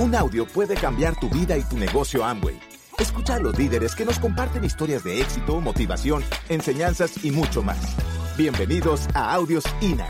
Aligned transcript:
Un 0.00 0.12
audio 0.16 0.44
puede 0.44 0.74
cambiar 0.74 1.18
tu 1.20 1.28
vida 1.28 1.56
y 1.56 1.62
tu 1.62 1.78
negocio 1.78 2.24
Amway. 2.24 2.58
Escucha 2.98 3.36
a 3.36 3.38
los 3.38 3.56
líderes 3.56 3.94
que 3.94 4.04
nos 4.04 4.18
comparten 4.18 4.64
historias 4.64 5.04
de 5.04 5.20
éxito, 5.20 5.60
motivación, 5.60 6.24
enseñanzas 6.48 7.24
y 7.24 7.30
mucho 7.30 7.62
más. 7.62 7.78
Bienvenidos 8.36 9.02
a 9.14 9.32
Audios 9.32 9.62
INA. 9.80 10.08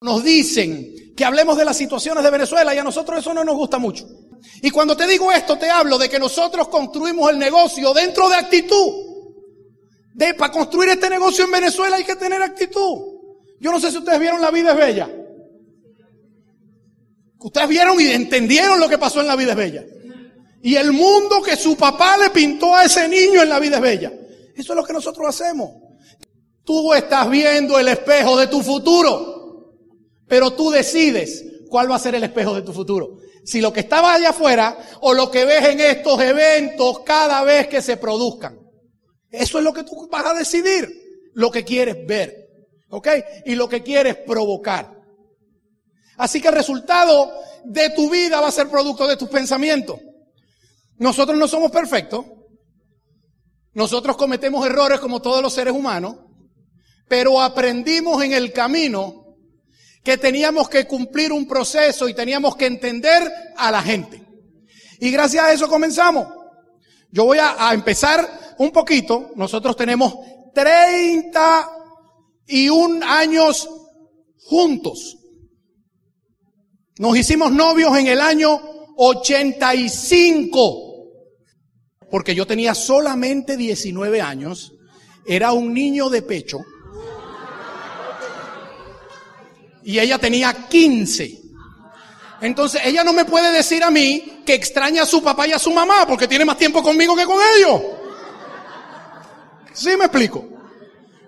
Nos 0.00 0.24
dicen 0.24 1.14
que 1.16 1.24
hablemos 1.24 1.56
de 1.56 1.64
las 1.64 1.76
situaciones 1.76 2.24
de 2.24 2.30
Venezuela 2.32 2.74
y 2.74 2.78
a 2.78 2.84
nosotros 2.84 3.20
eso 3.20 3.32
no 3.32 3.44
nos 3.44 3.54
gusta 3.54 3.78
mucho. 3.78 4.08
Y 4.60 4.70
cuando 4.70 4.96
te 4.96 5.06
digo 5.06 5.30
esto, 5.30 5.56
te 5.56 5.70
hablo 5.70 5.98
de 5.98 6.08
que 6.08 6.18
nosotros 6.18 6.66
construimos 6.66 7.30
el 7.30 7.38
negocio 7.38 7.94
dentro 7.94 8.28
de 8.28 8.36
actitud. 8.38 9.03
De, 10.14 10.32
para 10.34 10.52
construir 10.52 10.90
este 10.90 11.10
negocio 11.10 11.44
en 11.44 11.50
Venezuela 11.50 11.96
hay 11.96 12.04
que 12.04 12.16
tener 12.16 12.40
actitud. 12.40 13.14
Yo 13.60 13.72
no 13.72 13.80
sé 13.80 13.90
si 13.90 13.98
ustedes 13.98 14.20
vieron 14.20 14.40
La 14.40 14.50
vida 14.50 14.70
es 14.70 14.76
bella. 14.76 15.10
Ustedes 17.40 17.68
vieron 17.68 18.00
y 18.00 18.06
entendieron 18.06 18.80
lo 18.80 18.88
que 18.88 18.96
pasó 18.96 19.20
en 19.20 19.26
La 19.26 19.36
vida 19.36 19.50
es 19.50 19.56
bella. 19.56 19.84
Y 20.62 20.76
el 20.76 20.92
mundo 20.92 21.42
que 21.42 21.56
su 21.56 21.76
papá 21.76 22.16
le 22.16 22.30
pintó 22.30 22.74
a 22.74 22.84
ese 22.84 23.08
niño 23.08 23.42
en 23.42 23.48
La 23.48 23.58
vida 23.58 23.76
es 23.76 23.82
bella. 23.82 24.12
Eso 24.54 24.72
es 24.72 24.76
lo 24.76 24.84
que 24.84 24.92
nosotros 24.92 25.28
hacemos. 25.28 25.70
Tú 26.64 26.94
estás 26.94 27.28
viendo 27.28 27.78
el 27.78 27.88
espejo 27.88 28.38
de 28.38 28.46
tu 28.46 28.62
futuro, 28.62 29.74
pero 30.28 30.52
tú 30.52 30.70
decides 30.70 31.44
cuál 31.68 31.90
va 31.90 31.96
a 31.96 31.98
ser 31.98 32.14
el 32.14 32.24
espejo 32.24 32.54
de 32.54 32.62
tu 32.62 32.72
futuro. 32.72 33.18
Si 33.44 33.60
lo 33.60 33.72
que 33.72 33.80
estaba 33.80 34.14
allá 34.14 34.30
afuera 34.30 34.78
o 35.00 35.12
lo 35.12 35.30
que 35.30 35.44
ves 35.44 35.64
en 35.66 35.80
estos 35.80 36.20
eventos 36.20 37.00
cada 37.00 37.42
vez 37.42 37.66
que 37.66 37.82
se 37.82 37.96
produzcan. 37.96 38.63
Eso 39.34 39.58
es 39.58 39.64
lo 39.64 39.72
que 39.72 39.84
tú 39.84 40.08
vas 40.08 40.26
a 40.26 40.34
decidir, 40.34 41.30
lo 41.34 41.50
que 41.50 41.64
quieres 41.64 42.06
ver. 42.06 42.44
¿Ok? 42.90 43.08
Y 43.46 43.54
lo 43.54 43.68
que 43.68 43.82
quieres 43.82 44.16
provocar. 44.16 44.94
Así 46.16 46.40
que 46.40 46.48
el 46.48 46.54
resultado 46.54 47.32
de 47.64 47.90
tu 47.90 48.08
vida 48.08 48.40
va 48.40 48.48
a 48.48 48.52
ser 48.52 48.68
producto 48.68 49.06
de 49.06 49.16
tus 49.16 49.28
pensamientos. 49.28 49.98
Nosotros 50.98 51.36
no 51.36 51.48
somos 51.48 51.72
perfectos. 51.72 52.24
Nosotros 53.72 54.16
cometemos 54.16 54.64
errores 54.64 55.00
como 55.00 55.20
todos 55.20 55.42
los 55.42 55.52
seres 55.52 55.74
humanos. 55.74 56.16
Pero 57.08 57.42
aprendimos 57.42 58.22
en 58.22 58.32
el 58.32 58.52
camino 58.52 59.36
que 60.04 60.16
teníamos 60.16 60.68
que 60.68 60.86
cumplir 60.86 61.32
un 61.32 61.48
proceso 61.48 62.08
y 62.08 62.14
teníamos 62.14 62.56
que 62.56 62.66
entender 62.66 63.28
a 63.56 63.72
la 63.72 63.82
gente. 63.82 64.22
Y 65.00 65.10
gracias 65.10 65.44
a 65.44 65.52
eso 65.52 65.68
comenzamos. 65.68 66.28
Yo 67.10 67.24
voy 67.24 67.38
a, 67.38 67.68
a 67.68 67.74
empezar 67.74 68.43
un 68.58 68.70
poquito, 68.70 69.30
nosotros 69.36 69.76
tenemos 69.76 70.14
31 70.54 73.06
años 73.06 73.68
juntos. 74.38 75.18
Nos 76.98 77.16
hicimos 77.16 77.52
novios 77.52 77.96
en 77.98 78.06
el 78.06 78.20
año 78.20 78.60
85, 78.96 81.10
porque 82.10 82.34
yo 82.34 82.46
tenía 82.46 82.74
solamente 82.74 83.56
19 83.56 84.20
años, 84.20 84.72
era 85.26 85.52
un 85.52 85.72
niño 85.74 86.08
de 86.08 86.22
pecho, 86.22 86.60
y 89.82 89.98
ella 89.98 90.18
tenía 90.18 90.68
15. 90.68 91.40
Entonces 92.40 92.82
ella 92.84 93.04
no 93.04 93.12
me 93.12 93.24
puede 93.24 93.52
decir 93.52 93.82
a 93.82 93.90
mí 93.90 94.42
que 94.44 94.54
extraña 94.54 95.02
a 95.02 95.06
su 95.06 95.22
papá 95.22 95.48
y 95.48 95.52
a 95.52 95.58
su 95.58 95.72
mamá, 95.72 96.06
porque 96.06 96.28
tiene 96.28 96.44
más 96.44 96.58
tiempo 96.58 96.82
conmigo 96.82 97.16
que 97.16 97.24
con 97.24 97.38
ellos. 97.56 97.80
¿Sí 99.74 99.90
me 99.96 100.04
explico? 100.04 100.48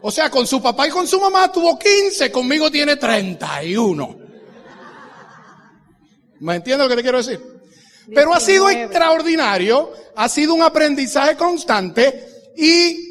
O 0.03 0.11
sea, 0.11 0.31
con 0.31 0.47
su 0.47 0.63
papá 0.63 0.87
y 0.87 0.91
con 0.91 1.07
su 1.07 1.21
mamá 1.21 1.51
tuvo 1.51 1.79
15, 1.79 2.31
conmigo 2.31 2.71
tiene 2.71 2.97
31. 2.97 4.19
¿Me 6.41 6.55
entiendes 6.55 6.85
lo 6.85 6.89
que 6.89 6.97
te 6.97 7.03
quiero 7.03 7.19
decir? 7.19 7.41
Pero 8.15 8.33
ha 8.33 8.41
sido 8.41 8.71
extraordinario, 8.71 9.91
ha 10.15 10.29
sido 10.29 10.55
un 10.55 10.63
aprendizaje 10.63 11.37
constante 11.37 12.53
y 12.57 13.07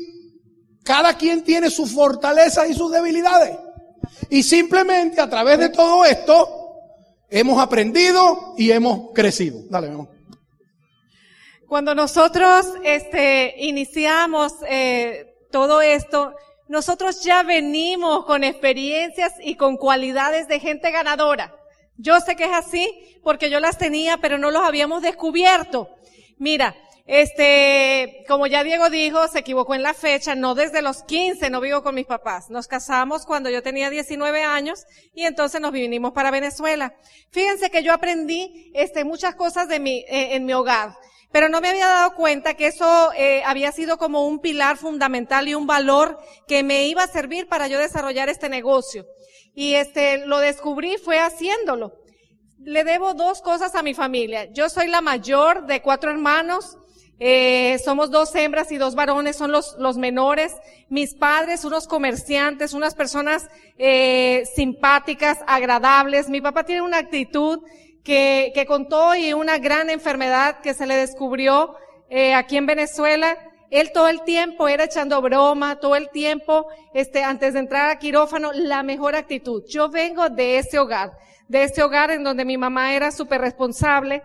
cada 0.83 1.17
quien 1.17 1.43
tiene 1.43 1.69
sus 1.69 1.91
fortalezas 1.91 2.69
y 2.69 2.73
sus 2.73 2.91
debilidades. 2.91 3.57
Y 4.29 4.43
simplemente 4.43 5.19
a 5.19 5.29
través 5.29 5.59
de 5.59 5.69
todo 5.69 6.05
esto 6.05 6.47
hemos 7.29 7.61
aprendido 7.61 8.53
y 8.57 8.71
hemos 8.71 9.11
crecido. 9.13 9.63
Dale, 9.69 9.87
mi 9.87 9.95
amor. 9.95 10.14
Cuando 11.67 11.95
nosotros 11.95 12.67
este, 12.83 13.55
iniciamos 13.57 14.53
eh, 14.67 15.33
todo 15.51 15.81
esto, 15.81 16.35
nosotros 16.67 17.23
ya 17.23 17.41
venimos 17.41 18.25
con 18.25 18.43
experiencias 18.43 19.33
y 19.41 19.55
con 19.55 19.77
cualidades 19.77 20.47
de 20.47 20.59
gente 20.59 20.91
ganadora. 20.91 21.55
Yo 21.97 22.19
sé 22.19 22.35
que 22.35 22.45
es 22.45 22.53
así 22.53 23.19
porque 23.23 23.49
yo 23.49 23.59
las 23.59 23.79
tenía, 23.79 24.17
pero 24.17 24.37
no 24.37 24.51
los 24.51 24.61
habíamos 24.61 25.01
descubierto. 25.01 25.89
Mira, 26.37 26.75
este, 27.07 28.23
como 28.27 28.45
ya 28.45 28.63
Diego 28.63 28.91
dijo, 28.91 29.27
se 29.27 29.39
equivocó 29.39 29.73
en 29.73 29.81
la 29.81 29.95
fecha, 29.95 30.35
no 30.35 30.53
desde 30.53 30.83
los 30.83 31.01
15 31.03 31.49
no 31.49 31.61
vivo 31.61 31.81
con 31.81 31.95
mis 31.95 32.05
papás. 32.05 32.51
Nos 32.51 32.67
casamos 32.67 33.25
cuando 33.25 33.49
yo 33.49 33.63
tenía 33.63 33.89
19 33.89 34.43
años 34.43 34.85
y 35.15 35.23
entonces 35.23 35.61
nos 35.61 35.71
vinimos 35.71 36.13
para 36.13 36.29
Venezuela. 36.29 36.93
Fíjense 37.31 37.71
que 37.71 37.81
yo 37.81 37.91
aprendí, 37.91 38.71
este, 38.75 39.03
muchas 39.03 39.33
cosas 39.33 39.67
de 39.67 39.79
mi, 39.79 40.05
eh, 40.07 40.35
en 40.35 40.45
mi 40.45 40.53
hogar 40.53 40.95
pero 41.35 41.49
no 41.49 41.59
me 41.59 41.67
había 41.67 41.87
dado 41.87 42.15
cuenta 42.15 42.53
que 42.53 42.67
eso 42.67 43.11
eh, 43.11 43.43
había 43.45 43.73
sido 43.73 43.97
como 43.97 44.25
un 44.25 44.39
pilar 44.39 44.77
fundamental 44.77 45.49
y 45.49 45.53
un 45.53 45.67
valor 45.67 46.17
que 46.47 46.63
me 46.63 46.87
iba 46.87 47.03
a 47.03 47.07
servir 47.07 47.49
para 47.49 47.67
yo 47.67 47.77
desarrollar 47.77 48.29
este 48.29 48.47
negocio. 48.47 49.05
Y 49.53 49.73
este, 49.73 50.25
lo 50.27 50.39
descubrí 50.39 50.95
fue 50.95 51.19
haciéndolo. 51.19 51.91
Le 52.59 52.85
debo 52.85 53.15
dos 53.15 53.41
cosas 53.41 53.75
a 53.75 53.83
mi 53.83 53.93
familia. 53.93 54.45
Yo 54.53 54.69
soy 54.69 54.87
la 54.87 55.01
mayor 55.01 55.65
de 55.65 55.81
cuatro 55.81 56.09
hermanos. 56.09 56.77
Eh, 57.19 57.79
somos 57.83 58.11
dos 58.11 58.33
hembras 58.33 58.71
y 58.71 58.77
dos 58.77 58.95
varones, 58.95 59.35
son 59.35 59.51
los, 59.51 59.75
los 59.77 59.97
menores. 59.97 60.53
Mis 60.87 61.15
padres, 61.15 61.65
unos 61.65 61.85
comerciantes, 61.85 62.71
unas 62.71 62.95
personas 62.95 63.49
eh, 63.77 64.45
simpáticas, 64.55 65.39
agradables. 65.47 66.29
Mi 66.29 66.39
papá 66.39 66.63
tiene 66.63 66.81
una 66.81 66.99
actitud 66.99 67.59
que, 68.05 68.51
que 68.53 68.65
contó 68.65 69.15
y 69.15 69.33
una 69.33 69.57
gran 69.57 69.89
enfermedad 69.89 70.59
que 70.61 70.75
se 70.75 70.85
le 70.85 70.95
descubrió 70.95 71.75
eh, 72.09 72.35
aquí 72.35 72.55
en 72.55 72.67
Venezuela. 72.67 73.35
Él 73.71 73.91
todo 73.91 74.07
el 74.07 74.21
tiempo 74.21 74.67
era 74.67 74.83
echando 74.83 75.21
broma, 75.21 75.79
todo 75.79 75.95
el 75.95 76.09
tiempo, 76.11 76.67
este, 76.93 77.23
antes 77.23 77.53
de 77.53 77.59
entrar 77.59 77.89
a 77.89 77.97
quirófano, 77.97 78.51
la 78.53 78.83
mejor 78.83 79.15
actitud. 79.15 79.63
Yo 79.67 79.89
vengo 79.89 80.29
de 80.29 80.59
ese 80.59 80.77
hogar, 80.77 81.13
de 81.47 81.63
ese 81.63 81.81
hogar 81.81 82.11
en 82.11 82.23
donde 82.23 82.45
mi 82.45 82.57
mamá 82.57 82.93
era 82.93 83.11
súper 83.11 83.41
responsable 83.41 84.21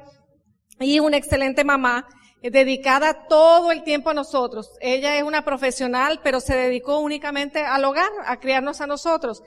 y 0.78 1.00
una 1.00 1.16
excelente 1.16 1.64
mamá, 1.64 2.06
eh, 2.42 2.50
dedicada 2.50 3.26
todo 3.28 3.72
el 3.72 3.82
tiempo 3.82 4.10
a 4.10 4.14
nosotros. 4.14 4.70
Ella 4.82 5.16
es 5.16 5.22
una 5.22 5.42
profesional, 5.42 6.20
pero 6.22 6.41
se 6.41 6.54
dedicó 6.54 6.98
únicamente 6.98 7.64
al 7.64 7.86
hogar, 7.86 8.10
a 8.26 8.38
criarnos 8.38 8.82
a 8.82 8.86
nosotros. 8.86 9.42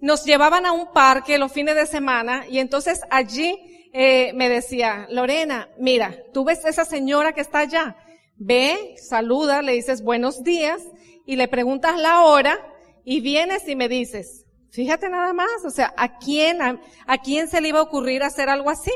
Nos 0.00 0.24
llevaban 0.24 0.64
a 0.64 0.72
un 0.72 0.90
parque 0.92 1.36
los 1.36 1.52
fines 1.52 1.76
de 1.76 1.86
semana 1.86 2.46
y 2.48 2.60
entonces 2.60 3.02
allí 3.10 3.73
eh, 3.96 4.32
me 4.34 4.48
decía, 4.48 5.06
Lorena, 5.08 5.68
mira, 5.78 6.18
tú 6.32 6.44
ves 6.44 6.64
esa 6.64 6.84
señora 6.84 7.32
que 7.32 7.40
está 7.40 7.60
allá, 7.60 7.96
ve, 8.34 8.96
saluda, 8.98 9.62
le 9.62 9.70
dices 9.70 10.02
buenos 10.02 10.42
días 10.42 10.82
y 11.24 11.36
le 11.36 11.46
preguntas 11.46 11.96
la 12.00 12.24
hora 12.24 12.58
y 13.04 13.20
vienes 13.20 13.68
y 13.68 13.76
me 13.76 13.88
dices, 13.88 14.46
fíjate 14.70 15.08
nada 15.08 15.32
más, 15.32 15.64
o 15.64 15.70
sea, 15.70 15.94
¿a 15.96 16.18
quién, 16.18 16.60
a, 16.60 16.80
a 17.06 17.18
quién 17.18 17.46
se 17.46 17.60
le 17.60 17.68
iba 17.68 17.78
a 17.78 17.82
ocurrir 17.82 18.24
hacer 18.24 18.48
algo 18.48 18.68
así? 18.68 18.90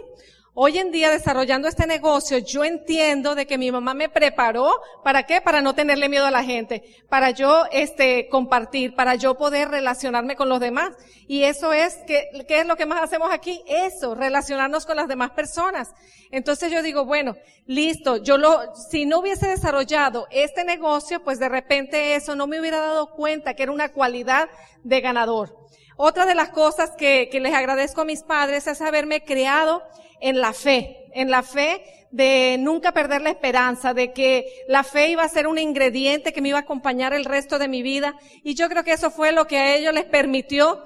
Hoy 0.60 0.76
en 0.76 0.91
día 0.91 1.08
desarrollando 1.08 1.69
este 1.69 1.86
negocio, 1.86 2.38
yo 2.38 2.64
entiendo 2.64 3.36
de 3.36 3.46
que 3.46 3.58
mi 3.58 3.70
mamá 3.70 3.94
me 3.94 4.08
preparó, 4.08 4.72
¿para 5.04 5.22
qué? 5.22 5.41
Para 5.41 5.60
no 5.60 5.76
tenerle 5.76 6.08
miedo 6.08 6.26
a 6.26 6.32
la 6.32 6.42
gente, 6.42 6.82
para 7.08 7.30
yo, 7.30 7.66
este, 7.70 8.28
compartir, 8.28 8.96
para 8.96 9.14
yo 9.14 9.37
poder 9.37 9.69
relacionarme 9.69 10.34
con 10.34 10.49
los 10.49 10.58
demás. 10.58 10.96
Y 11.28 11.44
eso 11.44 11.72
es, 11.72 11.99
¿qué, 12.08 12.44
qué 12.49 12.58
es 12.58 12.66
lo 12.66 12.75
que 12.75 12.87
más 12.87 13.05
hacemos 13.05 13.28
aquí? 13.32 13.62
Eso, 13.69 14.16
relacionarnos 14.16 14.84
con 14.84 14.96
las 14.96 15.06
demás 15.06 15.31
personas. 15.31 15.94
Entonces 16.32 16.72
yo 16.72 16.82
digo, 16.82 17.04
bueno, 17.04 17.37
listo, 17.66 18.16
yo 18.16 18.37
lo, 18.37 18.75
si 18.75 19.06
no 19.06 19.20
hubiese 19.20 19.46
desarrollado 19.46 20.26
este 20.32 20.64
negocio, 20.64 21.22
pues 21.22 21.38
de 21.38 21.49
repente 21.49 22.16
eso 22.16 22.34
no 22.34 22.49
me 22.49 22.58
hubiera 22.58 22.81
dado 22.81 23.12
cuenta 23.12 23.54
que 23.54 23.62
era 23.62 23.70
una 23.70 23.93
cualidad 23.93 24.49
de 24.82 25.00
ganador. 25.00 25.56
Otra 25.96 26.26
de 26.26 26.34
las 26.34 26.49
cosas 26.49 26.90
que, 26.99 27.28
que 27.31 27.38
les 27.38 27.54
agradezco 27.54 28.00
a 28.00 28.04
mis 28.04 28.25
padres 28.25 28.66
es 28.66 28.81
haberme 28.81 29.22
creado 29.25 29.84
en 30.20 30.41
la 30.41 30.53
fe, 30.53 31.06
en 31.12 31.31
la 31.31 31.43
fe 31.43 31.82
de 32.11 32.56
nunca 32.59 32.93
perder 32.93 33.23
la 33.23 33.31
esperanza, 33.31 33.94
de 33.94 34.12
que 34.12 34.65
la 34.67 34.82
fe 34.82 35.09
iba 35.09 35.23
a 35.25 35.29
ser 35.29 35.47
un 35.47 35.59
ingrediente 35.59 36.32
que 36.32 36.41
me 36.41 36.49
iba 36.49 36.59
a 36.59 36.62
acompañar 36.62 37.12
el 37.12 37.25
resto 37.25 37.59
de 37.59 37.69
mi 37.69 37.82
vida. 37.82 38.15
Y 38.43 38.55
yo 38.55 38.69
creo 38.69 38.85
que 38.85 38.93
eso 38.93 39.11
fue 39.11 39.32
lo 39.32 39.47
que 39.47 39.59
a 39.59 39.76
ellos 39.76 39.93
les 39.93 40.05
permitió 40.05 40.82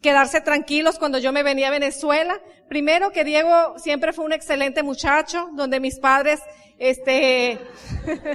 quedarse 0.00 0.40
tranquilos 0.40 0.98
cuando 0.98 1.18
yo 1.18 1.32
me 1.32 1.42
venía 1.42 1.68
a 1.68 1.70
Venezuela. 1.70 2.40
Primero 2.68 3.10
que 3.10 3.24
Diego 3.24 3.78
siempre 3.78 4.12
fue 4.12 4.24
un 4.24 4.32
excelente 4.32 4.82
muchacho, 4.82 5.48
donde 5.52 5.80
mis 5.80 5.98
padres, 5.98 6.40
este, 6.78 7.58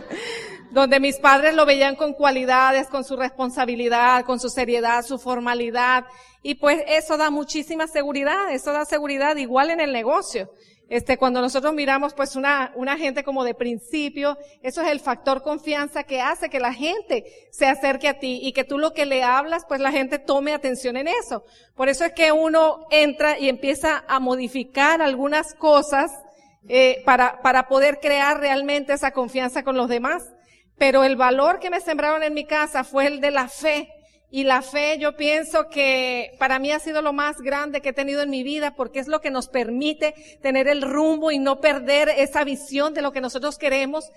donde 0.71 0.99
mis 0.99 1.17
padres 1.17 1.53
lo 1.53 1.65
veían 1.65 1.95
con 1.95 2.13
cualidades, 2.13 2.87
con 2.87 3.03
su 3.03 3.15
responsabilidad, 3.15 4.23
con 4.25 4.39
su 4.39 4.49
seriedad, 4.49 5.03
su 5.03 5.19
formalidad. 5.19 6.05
Y 6.43 6.55
pues 6.55 6.83
eso 6.87 7.17
da 7.17 7.29
muchísima 7.29 7.87
seguridad, 7.87 8.51
eso 8.51 8.71
da 8.71 8.85
seguridad 8.85 9.35
igual 9.35 9.69
en 9.69 9.79
el 9.79 9.91
negocio. 9.93 10.51
Este, 10.91 11.17
cuando 11.17 11.39
nosotros 11.39 11.73
miramos 11.73 12.13
pues 12.13 12.35
una, 12.35 12.73
una 12.75 12.97
gente 12.97 13.23
como 13.23 13.45
de 13.45 13.53
principio, 13.53 14.37
eso 14.61 14.81
es 14.81 14.89
el 14.89 14.99
factor 14.99 15.41
confianza 15.41 16.03
que 16.03 16.19
hace 16.19 16.49
que 16.49 16.59
la 16.59 16.73
gente 16.73 17.23
se 17.49 17.65
acerque 17.65 18.09
a 18.09 18.19
ti 18.19 18.41
y 18.43 18.51
que 18.51 18.65
tú 18.65 18.77
lo 18.77 18.91
que 18.91 19.05
le 19.05 19.23
hablas, 19.23 19.63
pues 19.65 19.79
la 19.79 19.93
gente 19.93 20.19
tome 20.19 20.53
atención 20.53 20.97
en 20.97 21.07
eso. 21.07 21.45
Por 21.77 21.87
eso 21.87 22.03
es 22.03 22.11
que 22.11 22.33
uno 22.33 22.87
entra 22.91 23.39
y 23.39 23.47
empieza 23.47 24.03
a 24.05 24.19
modificar 24.19 25.01
algunas 25.01 25.53
cosas 25.53 26.11
eh, 26.67 27.01
para, 27.05 27.41
para 27.41 27.69
poder 27.69 28.01
crear 28.01 28.41
realmente 28.41 28.91
esa 28.91 29.11
confianza 29.11 29.63
con 29.63 29.77
los 29.77 29.87
demás. 29.87 30.33
Pero 30.77 31.05
el 31.05 31.15
valor 31.15 31.61
que 31.61 31.69
me 31.69 31.79
sembraron 31.79 32.21
en 32.21 32.33
mi 32.33 32.43
casa 32.43 32.83
fue 32.83 33.07
el 33.07 33.21
de 33.21 33.31
la 33.31 33.47
fe 33.47 33.87
y 34.33 34.45
la 34.45 34.61
fe, 34.61 34.97
yo 34.97 35.17
pienso 35.17 35.67
que 35.67 36.31
para 36.39 36.57
mí 36.57 36.71
ha 36.71 36.79
sido 36.79 37.01
lo 37.01 37.11
más 37.11 37.41
grande 37.41 37.81
que 37.81 37.89
he 37.89 37.93
tenido 37.93 38.21
en 38.21 38.29
mi 38.29 38.43
vida 38.43 38.75
porque 38.75 38.99
es 38.99 39.09
lo 39.09 39.19
que 39.19 39.29
nos 39.29 39.49
permite 39.49 40.15
tener 40.41 40.69
el 40.69 40.81
rumbo 40.81 41.31
y 41.31 41.37
no 41.37 41.59
perder 41.59 42.07
esa 42.07 42.45
visión 42.45 42.93
de 42.93 43.01
lo 43.01 43.11
que 43.11 43.19
nosotros 43.19 43.57
queremos 43.57 44.09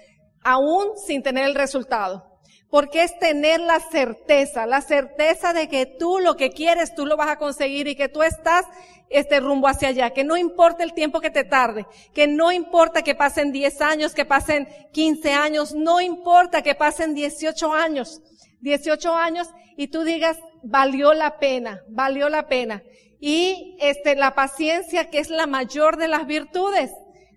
aún 0.44 0.90
sin 1.05 1.25
tener 1.25 1.46
el 1.46 1.56
resultado. 1.56 2.31
Porque 2.70 3.02
es 3.02 3.19
tener 3.19 3.61
la 3.61 3.81
certeza, 3.81 4.66
la 4.66 4.82
certeza 4.82 5.52
de 5.52 5.69
que 5.69 5.84
tú 5.87 6.20
lo 6.20 6.37
que 6.37 6.50
quieres, 6.50 6.94
tú 6.94 7.06
lo 7.06 7.17
vas 7.17 7.31
a 7.31 7.38
conseguir 7.38 7.88
y 7.88 7.96
que 7.96 8.08
tú 8.08 8.22
estás 8.22 8.67
este 9.10 9.40
rumbo 9.40 9.67
hacia 9.67 9.88
allá, 9.88 10.10
que 10.10 10.25
no 10.25 10.37
importa 10.37 10.84
el 10.84 10.94
tiempo 10.94 11.20
que 11.20 11.31
te 11.31 11.44
tarde, 11.44 11.87
que 12.12 12.26
no 12.26 12.52
importa 12.52 13.02
que 13.02 13.14
pasen 13.14 13.52
10 13.52 13.81
años, 13.81 14.14
que 14.14 14.25
pasen 14.25 14.69
15 14.93 15.32
años, 15.32 15.75
no 15.75 16.00
importa 16.00 16.62
que 16.62 16.75
pasen 16.75 17.14
18 17.14 17.72
años. 17.72 18.20
18 18.64 19.14
años 19.14 19.49
y 19.76 19.88
tú 19.88 20.02
digas, 20.05 20.38
valió 20.62 21.12
la 21.12 21.38
pena, 21.38 21.84
valió 21.88 22.28
la 22.28 22.49
pena. 22.49 22.82
Y 23.20 23.76
este, 23.81 24.16
la 24.16 24.34
paciencia 24.34 25.11
que 25.11 25.19
es 25.19 25.31
la 25.31 25.46
mayor 25.46 25.96
de 25.99 26.08
las 26.08 26.26
virtudes, 26.26 26.90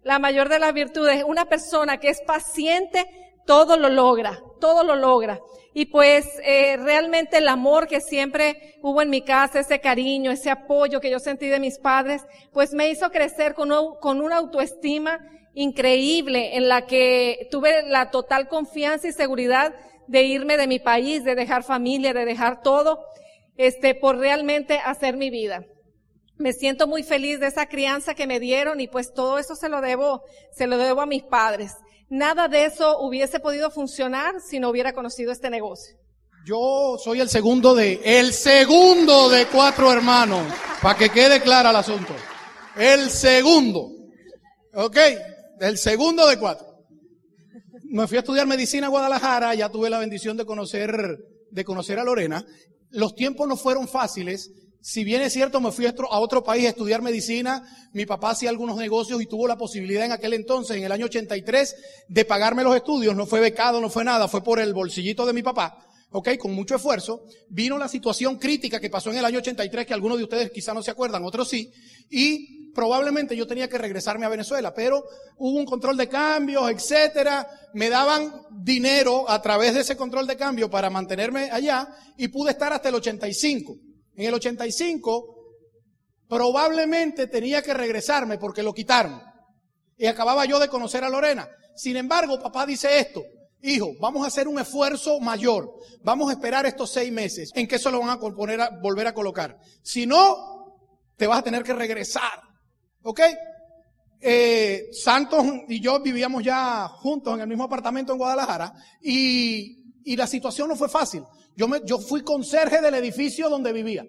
la 0.04 0.20
mayor 0.20 0.50
de 0.50 0.60
las 0.60 0.74
virtudes. 0.74 1.24
Una 1.26 1.46
persona 1.46 1.98
que 2.00 2.10
es 2.10 2.22
paciente, 2.22 3.06
todo 3.46 3.78
lo 3.78 3.90
logra, 3.90 4.40
todo 4.62 4.84
lo 4.84 4.96
logra. 4.96 5.40
Y 5.74 5.88
pues 5.88 6.26
eh, 6.44 6.78
realmente 6.78 7.38
el 7.38 7.48
amor 7.50 7.88
que 7.88 8.00
siempre 8.00 8.76
hubo 8.82 9.02
en 9.02 9.10
mi 9.10 9.22
casa, 9.22 9.60
ese 9.60 9.80
cariño, 9.80 10.32
ese 10.32 10.50
apoyo 10.50 11.02
que 11.02 11.12
yo 11.12 11.20
sentí 11.20 11.48
de 11.48 11.60
mis 11.60 11.78
padres, 11.78 12.26
pues 12.54 12.74
me 12.74 12.90
hizo 12.90 13.12
crecer 13.12 13.54
con, 13.54 13.70
con 14.00 14.22
una 14.22 14.38
autoestima 14.38 15.20
increíble 15.54 16.56
en 16.56 16.70
la 16.70 16.86
que 16.86 17.48
tuve 17.52 17.84
la 17.84 18.12
total 18.12 18.48
confianza 18.48 19.08
y 19.08 19.12
seguridad 19.12 19.74
de 20.08 20.24
irme 20.24 20.58
de 20.58 20.68
mi 20.68 20.80
país, 20.80 21.24
de 21.24 21.36
dejar 21.36 21.64
familia, 21.64 22.14
de 22.14 22.26
dejar 22.26 22.62
todo, 22.62 23.00
este, 23.58 23.96
por 23.96 24.18
realmente 24.18 24.80
hacer 24.80 25.18
mi 25.18 25.30
vida. 25.30 25.66
Me 26.38 26.54
siento 26.54 26.88
muy 26.88 27.04
feliz 27.04 27.40
de 27.40 27.48
esa 27.48 27.68
crianza 27.68 28.14
que 28.14 28.28
me 28.28 28.40
dieron 28.40 28.80
y 28.80 28.88
pues 28.88 29.14
todo 29.14 29.40
eso 29.40 29.56
se 29.56 29.70
lo 29.70 29.82
debo, 29.82 30.22
se 30.56 30.68
lo 30.68 30.78
debo 30.78 31.02
a 31.02 31.06
mis 31.06 31.24
padres. 31.24 31.74
Nada 32.10 32.48
de 32.48 32.66
eso 32.66 33.00
hubiese 33.00 33.40
podido 33.40 33.72
funcionar 33.72 34.36
si 34.40 34.60
no 34.60 34.70
hubiera 34.70 34.94
conocido 34.94 35.32
este 35.32 35.50
negocio. 35.50 35.98
Yo 36.46 36.98
soy 37.04 37.20
el 37.20 37.28
segundo 37.28 37.76
de, 37.76 38.00
el 38.06 38.32
segundo 38.32 39.30
de 39.30 39.48
cuatro 39.48 39.92
hermanos, 39.92 40.42
para 40.82 40.98
que 40.98 41.10
quede 41.10 41.42
claro 41.42 41.72
el 41.72 41.76
asunto. 41.76 42.14
El 42.78 43.10
segundo. 43.10 43.90
¿Ok? 44.74 44.98
El 45.60 45.78
segundo 45.78 46.28
de 46.28 46.38
cuatro 46.38 46.67
me 47.98 48.08
fui 48.08 48.18
a 48.18 48.20
estudiar 48.20 48.46
medicina 48.46 48.88
a 48.88 48.90
Guadalajara, 48.92 49.56
ya 49.56 49.70
tuve 49.70 49.90
la 49.90 49.98
bendición 49.98 50.38
de 50.38 50.46
conocer, 50.46 51.18
de 51.50 51.66
conocer 51.66 51.98
a 51.98 52.04
Lorena. 52.04 52.46
Los 52.92 53.16
tiempos 53.16 53.48
no 53.48 53.58
fueron 53.58 53.88
fáciles. 53.88 54.52
Si 54.82 55.04
bien 55.04 55.24
es 55.24 55.34
cierto, 55.34 55.60
me 55.60 55.72
fui 55.72 55.88
a 55.88 55.96
otro 56.20 56.44
país 56.44 56.68
a 56.68 56.70
estudiar 56.70 57.02
medicina, 57.02 57.64
mi 57.94 58.06
papá 58.06 58.30
hacía 58.30 58.52
algunos 58.52 58.78
negocios 58.78 59.20
y 59.20 59.26
tuvo 59.26 59.48
la 59.48 59.58
posibilidad 59.58 60.06
en 60.06 60.12
aquel 60.12 60.34
entonces, 60.34 60.78
en 60.78 60.84
el 60.84 60.92
año 60.92 61.06
83, 61.06 61.76
de 62.08 62.24
pagarme 62.24 62.64
los 62.64 62.76
estudios. 62.76 63.16
No 63.16 63.26
fue 63.26 63.40
becado, 63.40 63.82
no 63.82 63.90
fue 63.90 64.06
nada, 64.06 64.28
fue 64.28 64.44
por 64.44 64.60
el 64.60 64.76
bolsillito 64.76 65.26
de 65.26 65.34
mi 65.34 65.42
papá. 65.42 65.84
Ok, 66.12 66.38
con 66.38 66.54
mucho 66.54 66.76
esfuerzo. 66.76 67.24
Vino 67.50 67.80
la 67.80 67.88
situación 67.88 68.38
crítica 68.38 68.80
que 68.80 68.92
pasó 68.92 69.10
en 69.10 69.18
el 69.18 69.26
año 69.26 69.40
83, 69.40 69.88
que 69.88 69.94
algunos 69.96 70.20
de 70.20 70.24
ustedes 70.24 70.52
quizá 70.52 70.72
no 70.76 70.84
se 70.84 70.92
acuerdan, 70.92 71.24
otros 71.26 71.50
sí. 71.50 71.72
Y 72.12 72.57
probablemente 72.78 73.36
yo 73.36 73.48
tenía 73.48 73.68
que 73.68 73.80
regresarme 73.80 74.28
a 74.28 74.30
Venezuela, 74.30 74.72
pero 74.72 75.04
hubo 75.38 75.58
un 75.58 75.66
control 75.66 75.98
de 75.98 76.08
cambios, 76.08 76.70
etcétera. 76.70 77.48
Me 77.74 77.90
daban 77.90 78.32
dinero 78.52 79.28
a 79.28 79.42
través 79.42 79.74
de 79.74 79.80
ese 79.80 79.98
control 79.98 80.28
de 80.28 80.38
cambio 80.38 80.70
para 80.70 80.92
mantenerme 80.92 81.50
allá 81.50 81.90
y 82.18 82.28
pude 82.28 82.52
estar 82.52 82.72
hasta 82.72 82.90
el 82.90 82.96
85. 82.96 83.76
En 84.16 84.28
el 84.28 84.34
85 84.36 85.56
probablemente 86.28 87.26
tenía 87.26 87.64
que 87.64 87.74
regresarme 87.74 88.38
porque 88.38 88.62
lo 88.62 88.76
quitaron. 88.76 89.24
Y 89.98 90.06
acababa 90.06 90.46
yo 90.46 90.60
de 90.60 90.68
conocer 90.68 91.04
a 91.04 91.10
Lorena. 91.10 91.50
Sin 91.76 91.98
embargo, 91.98 92.40
papá 92.40 92.68
dice 92.68 93.00
esto. 93.00 93.24
Hijo, 93.64 93.94
vamos 94.00 94.24
a 94.24 94.28
hacer 94.28 94.48
un 94.48 94.60
esfuerzo 94.60 95.20
mayor. 95.20 95.74
Vamos 96.04 96.30
a 96.30 96.34
esperar 96.34 96.68
estos 96.68 96.92
seis 96.92 97.12
meses 97.12 97.50
en 97.56 97.68
que 97.68 97.78
eso 97.78 97.90
lo 97.90 98.02
van 98.02 98.10
a, 98.10 98.14
a 98.14 98.70
volver 98.84 99.08
a 99.08 99.16
colocar. 99.16 99.58
Si 99.82 100.06
no, 100.06 100.78
te 101.16 101.26
vas 101.26 101.40
a 101.40 101.44
tener 101.44 101.64
que 101.64 101.74
regresar. 101.74 102.47
¿Ok? 103.10 103.22
Eh, 104.20 104.90
Santos 104.92 105.46
y 105.70 105.80
yo 105.80 106.02
vivíamos 106.02 106.44
ya 106.44 106.90
juntos 106.90 107.36
en 107.36 107.40
el 107.40 107.48
mismo 107.48 107.64
apartamento 107.64 108.12
en 108.12 108.18
Guadalajara 108.18 108.74
y, 109.02 109.94
y 110.04 110.16
la 110.18 110.28
situación 110.28 110.68
no 110.68 110.76
fue 110.76 110.90
fácil. 110.90 111.24
Yo, 111.56 111.70
me, 111.70 111.80
yo 111.86 112.00
fui 112.00 112.22
conserje 112.22 112.82
del 112.82 112.96
edificio 112.96 113.48
donde 113.48 113.72
vivía. 113.72 114.04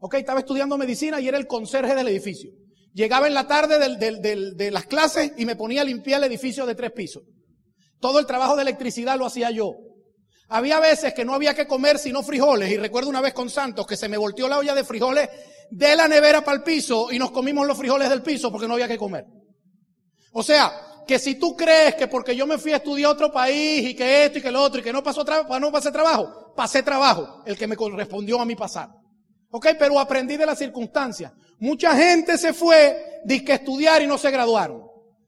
Ok, 0.00 0.14
estaba 0.14 0.40
estudiando 0.40 0.76
medicina 0.76 1.20
y 1.22 1.28
era 1.28 1.38
el 1.38 1.46
conserje 1.46 1.94
del 1.94 2.08
edificio. 2.08 2.50
Llegaba 2.92 3.28
en 3.28 3.32
la 3.32 3.46
tarde 3.46 3.78
del, 3.78 3.98
del, 3.98 4.20
del, 4.20 4.56
de 4.58 4.70
las 4.70 4.84
clases 4.84 5.32
y 5.38 5.46
me 5.46 5.56
ponía 5.56 5.80
a 5.80 5.84
limpiar 5.84 6.22
el 6.22 6.30
edificio 6.30 6.66
de 6.66 6.74
tres 6.74 6.92
pisos. 6.92 7.22
Todo 7.98 8.18
el 8.18 8.26
trabajo 8.26 8.56
de 8.56 8.62
electricidad 8.62 9.16
lo 9.16 9.24
hacía 9.24 9.50
yo. 9.50 9.72
Había 10.54 10.80
veces 10.80 11.14
que 11.14 11.24
no 11.24 11.32
había 11.32 11.54
que 11.54 11.66
comer 11.66 11.98
sino 11.98 12.22
frijoles 12.22 12.70
y 12.70 12.76
recuerdo 12.76 13.08
una 13.08 13.22
vez 13.22 13.32
con 13.32 13.48
Santos 13.48 13.86
que 13.86 13.96
se 13.96 14.06
me 14.06 14.18
volteó 14.18 14.50
la 14.50 14.58
olla 14.58 14.74
de 14.74 14.84
frijoles 14.84 15.30
de 15.70 15.96
la 15.96 16.06
nevera 16.06 16.44
para 16.44 16.58
el 16.58 16.62
piso 16.62 17.10
y 17.10 17.18
nos 17.18 17.30
comimos 17.30 17.66
los 17.66 17.78
frijoles 17.78 18.10
del 18.10 18.20
piso 18.20 18.52
porque 18.52 18.68
no 18.68 18.74
había 18.74 18.86
que 18.86 18.98
comer. 18.98 19.24
O 20.32 20.42
sea, 20.42 21.02
que 21.06 21.18
si 21.18 21.36
tú 21.36 21.56
crees 21.56 21.94
que 21.94 22.06
porque 22.06 22.36
yo 22.36 22.46
me 22.46 22.58
fui 22.58 22.74
a 22.74 22.76
estudiar 22.76 23.08
a 23.08 23.12
otro 23.12 23.32
país 23.32 23.88
y 23.88 23.94
que 23.94 24.26
esto 24.26 24.40
y 24.40 24.42
que 24.42 24.50
lo 24.50 24.60
otro 24.60 24.80
y 24.80 24.84
que 24.84 24.92
no 24.92 25.02
pasó 25.02 25.24
trabajo, 25.24 25.58
no 25.58 25.72
pasé 25.72 25.90
trabajo, 25.90 26.52
pasé 26.54 26.82
trabajo, 26.82 27.42
el 27.46 27.56
que 27.56 27.66
me 27.66 27.74
correspondió 27.74 28.38
a 28.38 28.44
mi 28.44 28.54
pasar. 28.54 28.90
Ok, 29.52 29.68
pero 29.78 29.98
aprendí 29.98 30.36
de 30.36 30.44
las 30.44 30.58
circunstancias. 30.58 31.32
Mucha 31.60 31.96
gente 31.96 32.36
se 32.36 32.52
fue 32.52 33.22
de 33.24 33.42
que 33.42 33.54
estudiar 33.54 34.02
y 34.02 34.06
no 34.06 34.18
se 34.18 34.30
graduaron. 34.30 34.82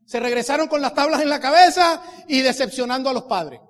Se 0.05 0.21
regresaron 0.21 0.69
con 0.69 0.83
las 0.83 0.93
tablas 0.93 1.23
en 1.23 1.31
la 1.31 1.41
cabeza 1.41 2.03
y 2.29 2.43
decepcionando 2.43 3.09
a 3.09 3.15
los 3.15 3.23
padres. 3.23 3.61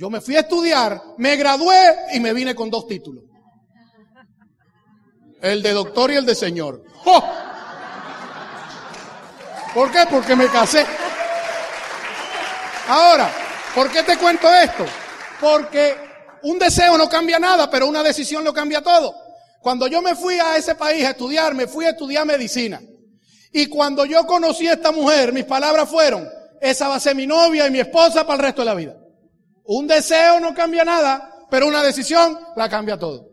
Yo 0.00 0.08
me 0.08 0.22
fui 0.22 0.34
a 0.34 0.40
estudiar, 0.40 0.98
me 1.18 1.36
gradué 1.36 2.06
y 2.14 2.20
me 2.20 2.32
vine 2.32 2.54
con 2.54 2.70
dos 2.70 2.86
títulos. 2.86 3.22
El 5.42 5.62
de 5.62 5.72
doctor 5.74 6.10
y 6.10 6.14
el 6.14 6.24
de 6.24 6.34
señor. 6.34 6.82
¿Por 9.74 9.92
qué? 9.92 10.04
Porque 10.10 10.34
me 10.34 10.48
casé. 10.48 10.86
Ahora, 12.88 13.30
¿por 13.74 13.90
qué 13.92 14.02
te 14.02 14.16
cuento 14.16 14.48
esto? 14.48 14.86
Porque 15.38 15.94
un 16.44 16.58
deseo 16.58 16.96
no 16.96 17.06
cambia 17.06 17.38
nada, 17.38 17.70
pero 17.70 17.86
una 17.86 18.02
decisión 18.02 18.42
lo 18.42 18.54
cambia 18.54 18.80
todo. 18.80 19.14
Cuando 19.60 19.86
yo 19.86 20.00
me 20.00 20.14
fui 20.14 20.38
a 20.40 20.56
ese 20.56 20.76
país 20.76 21.04
a 21.04 21.10
estudiar, 21.10 21.54
me 21.54 21.66
fui 21.66 21.84
a 21.84 21.90
estudiar 21.90 22.24
medicina. 22.24 22.80
Y 23.52 23.66
cuando 23.66 24.06
yo 24.06 24.26
conocí 24.26 24.66
a 24.66 24.72
esta 24.72 24.92
mujer, 24.92 25.34
mis 25.34 25.44
palabras 25.44 25.90
fueron, 25.90 26.26
esa 26.58 26.88
va 26.88 26.94
a 26.94 27.00
ser 27.00 27.14
mi 27.14 27.26
novia 27.26 27.66
y 27.66 27.70
mi 27.70 27.80
esposa 27.80 28.26
para 28.26 28.36
el 28.36 28.40
resto 28.44 28.62
de 28.62 28.64
la 28.64 28.74
vida. 28.74 28.99
Un 29.64 29.86
deseo 29.86 30.40
no 30.40 30.54
cambia 30.54 30.84
nada, 30.84 31.46
pero 31.50 31.66
una 31.66 31.82
decisión 31.82 32.38
la 32.56 32.68
cambia 32.68 32.98
todo. 32.98 33.28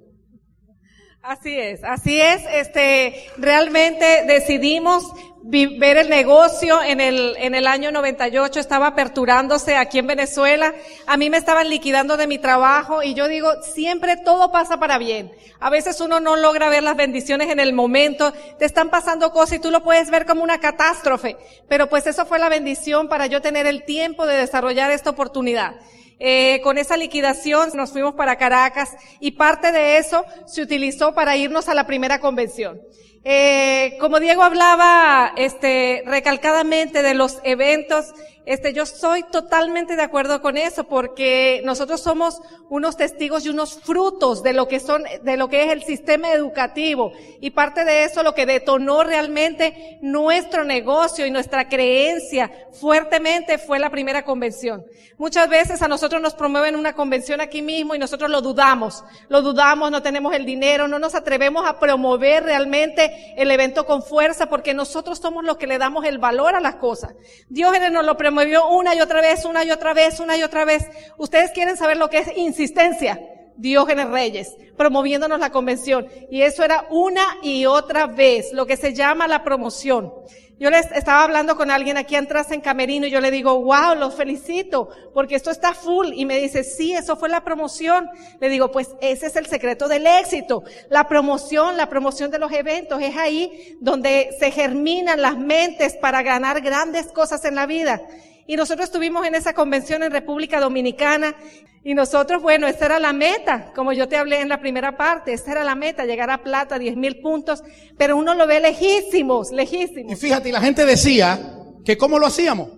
Así 1.22 1.60
es, 1.60 1.84
así 1.84 2.22
es, 2.22 2.41
este, 2.53 3.29
realmente 3.38 4.24
decidimos 4.25 5.12
ver 5.43 5.98
el 5.98 6.10
negocio 6.10 6.81
en 6.81 7.00
el, 7.00 7.36
en 7.38 7.55
el 7.55 7.67
año 7.67 7.91
98 7.91 8.60
estaba 8.60 8.88
aperturándose 8.88 9.75
aquí 9.75 10.00
en 10.00 10.07
Venezuela. 10.07 10.74
A 11.05 11.17
mí 11.17 11.29
me 11.29 11.38
estaban 11.38 11.69
liquidando 11.69 12.17
de 12.17 12.27
mi 12.27 12.38
trabajo 12.38 13.03
y 13.03 13.13
yo 13.13 13.27
digo, 13.27 13.50
siempre 13.62 14.17
todo 14.17 14.51
pasa 14.51 14.77
para 14.77 14.98
bien. 14.98 15.31
A 15.60 15.69
veces 15.69 16.00
uno 16.01 16.19
no 16.19 16.36
logra 16.36 16.69
ver 16.69 16.84
las 16.84 16.96
bendiciones 16.96 17.50
en 17.50 17.60
el 17.60 17.74
momento, 17.74 18.34
te 18.60 18.65
están 18.65 18.89
pasando 18.89 19.31
cosas 19.31 19.57
y 19.57 19.62
tú 19.62 19.72
lo 19.72 19.84
puedes 19.84 20.10
ver 20.10 20.25
como 20.25 20.43
una 20.43 20.60
catástrofe. 20.60 21.38
Pero 21.67 21.88
pues 21.88 22.07
eso 22.07 22.25
fue 22.25 22.39
la 22.39 22.50
bendición 22.50 23.07
para 23.07 23.27
yo 23.27 23.41
tener 23.41 23.67
el 23.67 23.84
tiempo 23.84 24.25
de 24.25 24.38
desarrollar 24.38 24.91
esta 24.91 25.10
oportunidad. 25.10 25.75
Eh, 26.19 26.62
con 26.63 26.77
esa 26.77 26.97
liquidación 26.97 27.69
nos 27.75 27.91
fuimos 27.91 28.15
para 28.15 28.38
Caracas 28.38 28.95
y 29.19 29.31
parte 29.31 29.71
de 29.71 29.97
eso 29.97 30.25
se 30.45 30.62
utilizó 30.62 31.13
para 31.13 31.38
irnos 31.38 31.69
a 31.69 31.75
la 31.75 31.86
primera 31.86 32.19
convención. 32.19 32.81
Eh, 33.24 33.97
como 34.00 34.19
Diego 34.19 34.41
hablaba, 34.41 35.33
este, 35.36 36.03
recalcadamente 36.05 37.01
de 37.03 37.13
los 37.13 37.39
eventos, 37.43 38.13
este, 38.48 38.72
yo 38.72 38.86
soy 38.86 39.24
totalmente 39.24 39.98
de 39.98 40.04
acuerdo 40.04 40.42
con 40.42 40.56
eso 40.56 40.86
porque 40.86 41.62
nosotros 41.66 42.00
somos 42.00 42.42
unos 42.70 42.96
testigos 42.96 43.46
y 43.46 43.50
unos 43.50 43.77
frutos 43.82 44.42
de 44.42 44.54
lo 44.54 44.70
que 44.70 44.80
son, 44.80 45.04
de 45.22 45.36
lo 45.36 45.50
que 45.50 45.66
es 45.66 45.72
el 45.74 45.84
sistema 45.84 46.32
educativo. 46.32 47.12
Y 47.42 47.50
parte 47.50 47.84
de 47.84 48.06
eso 48.06 48.24
lo 48.24 48.34
que 48.34 48.46
detonó 48.46 49.04
realmente 49.04 50.00
nuestro 50.01 50.63
negocio 50.63 51.25
y 51.25 51.32
nuestra 51.32 51.68
creencia 51.68 52.50
fuertemente 52.72 53.58
fue 53.58 53.80
la 53.80 53.89
primera 53.89 54.24
convención. 54.24 54.86
Muchas 55.18 55.50
veces 55.50 55.82
a 55.82 55.89
nosotros 55.89 56.22
nos 56.22 56.34
promueven 56.34 56.77
una 56.77 56.94
convención 56.94 57.42
aquí 57.42 57.62
mismo 57.62 57.96
y 57.96 58.00
nosotros 58.00 58.30
lo 58.30 58.42
dudamos. 58.42 59.04
Lo 59.27 59.42
dudamos, 59.42 59.92
no 59.92 60.01
tenemos 60.01 60.34
el 60.34 60.46
dinero, 60.46 60.88
no 60.88 61.00
nos 61.00 61.16
atrevemos 61.16 61.68
a 61.68 61.80
promover 61.80 62.44
realmente 62.44 63.34
el 63.36 63.51
evento 63.51 63.86
con 63.86 64.04
fuerza 64.04 64.48
porque 64.48 64.74
nosotros 64.74 65.20
somos 65.20 65.44
los 65.44 65.58
que 65.58 65.68
le 65.68 65.77
damos 65.77 66.06
el 66.06 66.18
valor 66.18 66.56
a 66.56 66.62
las 66.62 66.75
cosas. 66.75 67.13
Dios 67.50 67.74
nos 67.92 68.06
lo 68.06 68.16
promueve 68.16 68.37
movió 68.38 68.70
una 68.70 68.94
y 68.94 69.01
otra 69.01 69.20
vez, 69.20 69.46
una 69.46 69.63
y 69.63 69.72
otra 69.72 69.94
vez, 69.96 70.20
una 70.20 70.38
y 70.38 70.44
otra 70.44 70.63
vez. 70.63 70.86
Ustedes 71.17 71.51
quieren 71.51 71.75
saber 71.75 71.98
lo 71.98 72.10
que 72.10 72.20
es 72.20 72.38
insistencia. 72.38 73.20
Diógenes 73.56 74.08
Reyes, 74.10 74.56
promoviéndonos 74.77 75.39
la 75.39 75.51
convención. 75.51 76.08
Y 76.29 76.44
eso 76.44 76.63
era 76.63 76.86
una 76.91 77.38
y 77.41 77.65
otra 77.65 78.06
vez, 78.06 78.53
lo 78.53 78.67
que 78.67 78.77
se 78.77 78.94
llama 78.94 79.27
la 79.27 79.44
promoción. 79.44 80.13
Yo 80.59 80.71
les 80.71 80.91
estaba 80.91 81.23
hablando 81.23 81.55
con 81.55 81.69
alguien 81.69 81.97
aquí 81.97 82.15
atrás 82.15 82.51
en 82.51 82.61
Camerino 82.61 83.05
y 83.05 83.11
yo 83.11 83.21
le 83.21 83.29
digo, 83.29 83.61
wow, 83.61 83.93
los 83.95 84.15
felicito, 84.15 84.89
porque 85.13 85.35
esto 85.35 85.51
está 85.51 85.75
full. 85.75 86.07
Y 86.13 86.25
me 86.25 86.39
dice, 86.39 86.63
sí, 86.63 86.93
eso 86.93 87.15
fue 87.15 87.29
la 87.29 87.43
promoción. 87.43 88.09
Le 88.39 88.49
digo, 88.49 88.71
pues 88.71 88.95
ese 88.99 89.27
es 89.27 89.35
el 89.35 89.45
secreto 89.45 89.87
del 89.87 90.07
éxito. 90.07 90.63
La 90.89 91.07
promoción, 91.07 91.77
la 91.77 91.89
promoción 91.89 92.31
de 92.31 92.39
los 92.39 92.51
eventos, 92.51 92.99
es 93.03 93.15
ahí 93.15 93.77
donde 93.81 94.35
se 94.39 94.49
germinan 94.49 95.21
las 95.21 95.37
mentes 95.37 95.95
para 95.95 96.23
ganar 96.23 96.61
grandes 96.61 97.11
cosas 97.11 97.45
en 97.45 97.53
la 97.53 97.67
vida. 97.67 98.01
Y 98.48 98.56
nosotros 98.56 98.86
estuvimos 98.86 99.27
en 99.27 99.36
esa 99.36 99.54
convención 99.54 100.04
en 100.04 100.12
República 100.12 100.62
Dominicana 100.62 101.36
y 101.84 101.94
nosotros, 101.94 102.42
bueno, 102.42 102.66
esa 102.68 102.86
era 102.86 103.00
la 103.00 103.13
meta, 103.13 103.74
como 103.75 103.92
yo 103.92 104.08
te 104.08 104.16
hablé 104.16 104.42
en 104.42 104.50
la 104.50 104.60
primera 104.60 104.98
parte, 104.98 105.34
esa 105.34 105.51
era 105.51 105.63
la 105.66 105.75
meta, 105.75 106.06
llegar 106.06 106.30
a 106.30 106.44
plata, 106.44 106.80
10 106.80 106.96
mil 106.96 107.20
puntos, 107.20 107.62
pero 107.98 108.16
uno 108.18 108.34
lo 108.36 108.48
ve 108.48 108.62
lejísimos, 108.62 109.51
lejísimos. 109.51 110.13
Y 110.13 110.16
fíjate, 110.16 110.51
la 110.51 110.62
gente 110.62 110.86
decía 110.86 111.58
que 111.84 111.98
cómo 111.98 112.20
lo 112.20 112.25
hacíamos. 112.25 112.72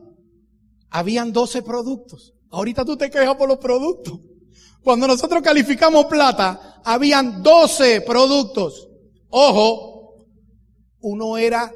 Habían 0.90 1.32
12 1.32 1.62
productos. 1.62 2.34
Ahorita 2.50 2.84
tú 2.84 2.98
te 2.98 3.12
quejas 3.12 3.36
por 3.36 3.48
los 3.48 3.60
productos. 3.60 4.20
Cuando 4.84 5.08
nosotros 5.08 5.44
calificamos 5.44 6.06
plata, 6.06 6.82
habían 6.84 7.44
12 7.44 8.02
productos. 8.02 8.90
Ojo, 9.30 10.26
uno 11.02 11.38
era 11.38 11.72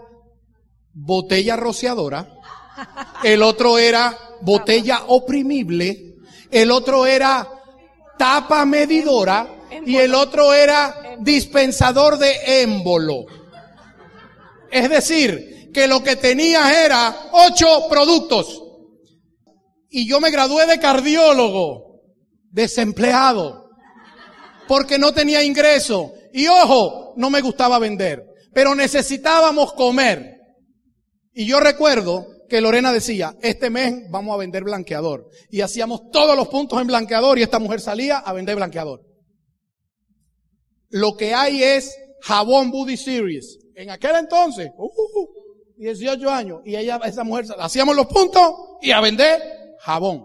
botella 0.93 1.55
rociadora, 1.55 2.32
el 3.23 3.43
otro 3.43 3.77
era 3.77 4.17
botella 4.41 5.03
oprimible, 5.07 6.15
el 6.51 6.71
otro 6.71 7.05
era 7.05 7.47
tapa 8.17 8.65
medidora 8.65 9.47
y 9.85 9.97
el 9.97 10.13
otro 10.13 10.53
era 10.53 11.17
dispensador 11.19 12.17
de 12.17 12.61
émbolo. 12.61 13.25
Es 14.71 14.89
decir, 14.89 15.71
que 15.73 15.87
lo 15.87 16.03
que 16.03 16.15
tenías 16.15 16.71
era 16.71 17.29
ocho 17.31 17.87
productos. 17.89 18.61
Y 19.89 20.07
yo 20.07 20.19
me 20.19 20.31
gradué 20.31 20.65
de 20.65 20.79
cardiólogo, 20.79 22.01
desempleado, 22.49 23.69
porque 24.67 24.97
no 24.97 25.13
tenía 25.13 25.43
ingreso. 25.43 26.13
Y 26.33 26.47
ojo, 26.47 27.13
no 27.17 27.29
me 27.29 27.41
gustaba 27.41 27.77
vender, 27.79 28.23
pero 28.53 28.73
necesitábamos 28.73 29.73
comer. 29.73 30.37
Y 31.33 31.45
yo 31.45 31.59
recuerdo 31.59 32.27
que 32.53 32.61
Lorena 32.61 32.93
decía, 32.93 33.35
este 33.41 33.71
mes 33.71 34.11
vamos 34.11 34.35
a 34.35 34.37
vender 34.37 34.63
blanqueador. 34.63 35.27
Y 35.49 35.61
hacíamos 35.61 36.11
todos 36.11 36.37
los 36.37 36.49
puntos 36.49 36.79
en 36.79 36.85
blanqueador 36.85 37.39
y 37.39 37.41
esta 37.41 37.57
mujer 37.57 37.81
salía 37.81 38.19
a 38.19 38.31
vender 38.31 38.55
blanqueador. 38.55 39.01
Lo 40.89 41.17
que 41.17 41.33
hay 41.33 41.63
es 41.63 41.97
jabón 42.21 42.69
Booty 42.69 42.95
Series. 42.95 43.57
En 43.73 43.89
aquel 43.89 44.17
entonces, 44.17 44.69
18 45.77 46.27
uh, 46.27 46.29
años, 46.29 46.61
y 46.63 46.75
ella, 46.75 47.01
esa 47.05 47.23
mujer, 47.23 47.47
hacíamos 47.57 47.95
los 47.95 48.05
puntos 48.05 48.53
y 48.83 48.91
a 48.91 49.01
vender 49.01 49.41
jabón. 49.79 50.23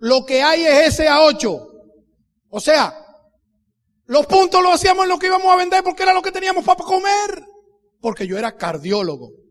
Lo 0.00 0.26
que 0.26 0.42
hay 0.42 0.64
es 0.64 0.88
ese 0.88 1.08
a 1.08 1.22
8. 1.22 1.68
O 2.50 2.60
sea, 2.60 3.02
los 4.04 4.26
puntos 4.26 4.62
los 4.62 4.74
hacíamos 4.74 5.04
en 5.04 5.08
lo 5.08 5.18
que 5.18 5.28
íbamos 5.28 5.50
a 5.50 5.56
vender 5.56 5.82
porque 5.82 6.02
era 6.02 6.12
lo 6.12 6.20
que 6.20 6.32
teníamos 6.32 6.66
para 6.66 6.84
comer. 6.84 7.46
Porque 7.98 8.26
yo 8.26 8.36
era 8.36 8.54
cardiólogo 8.58 9.47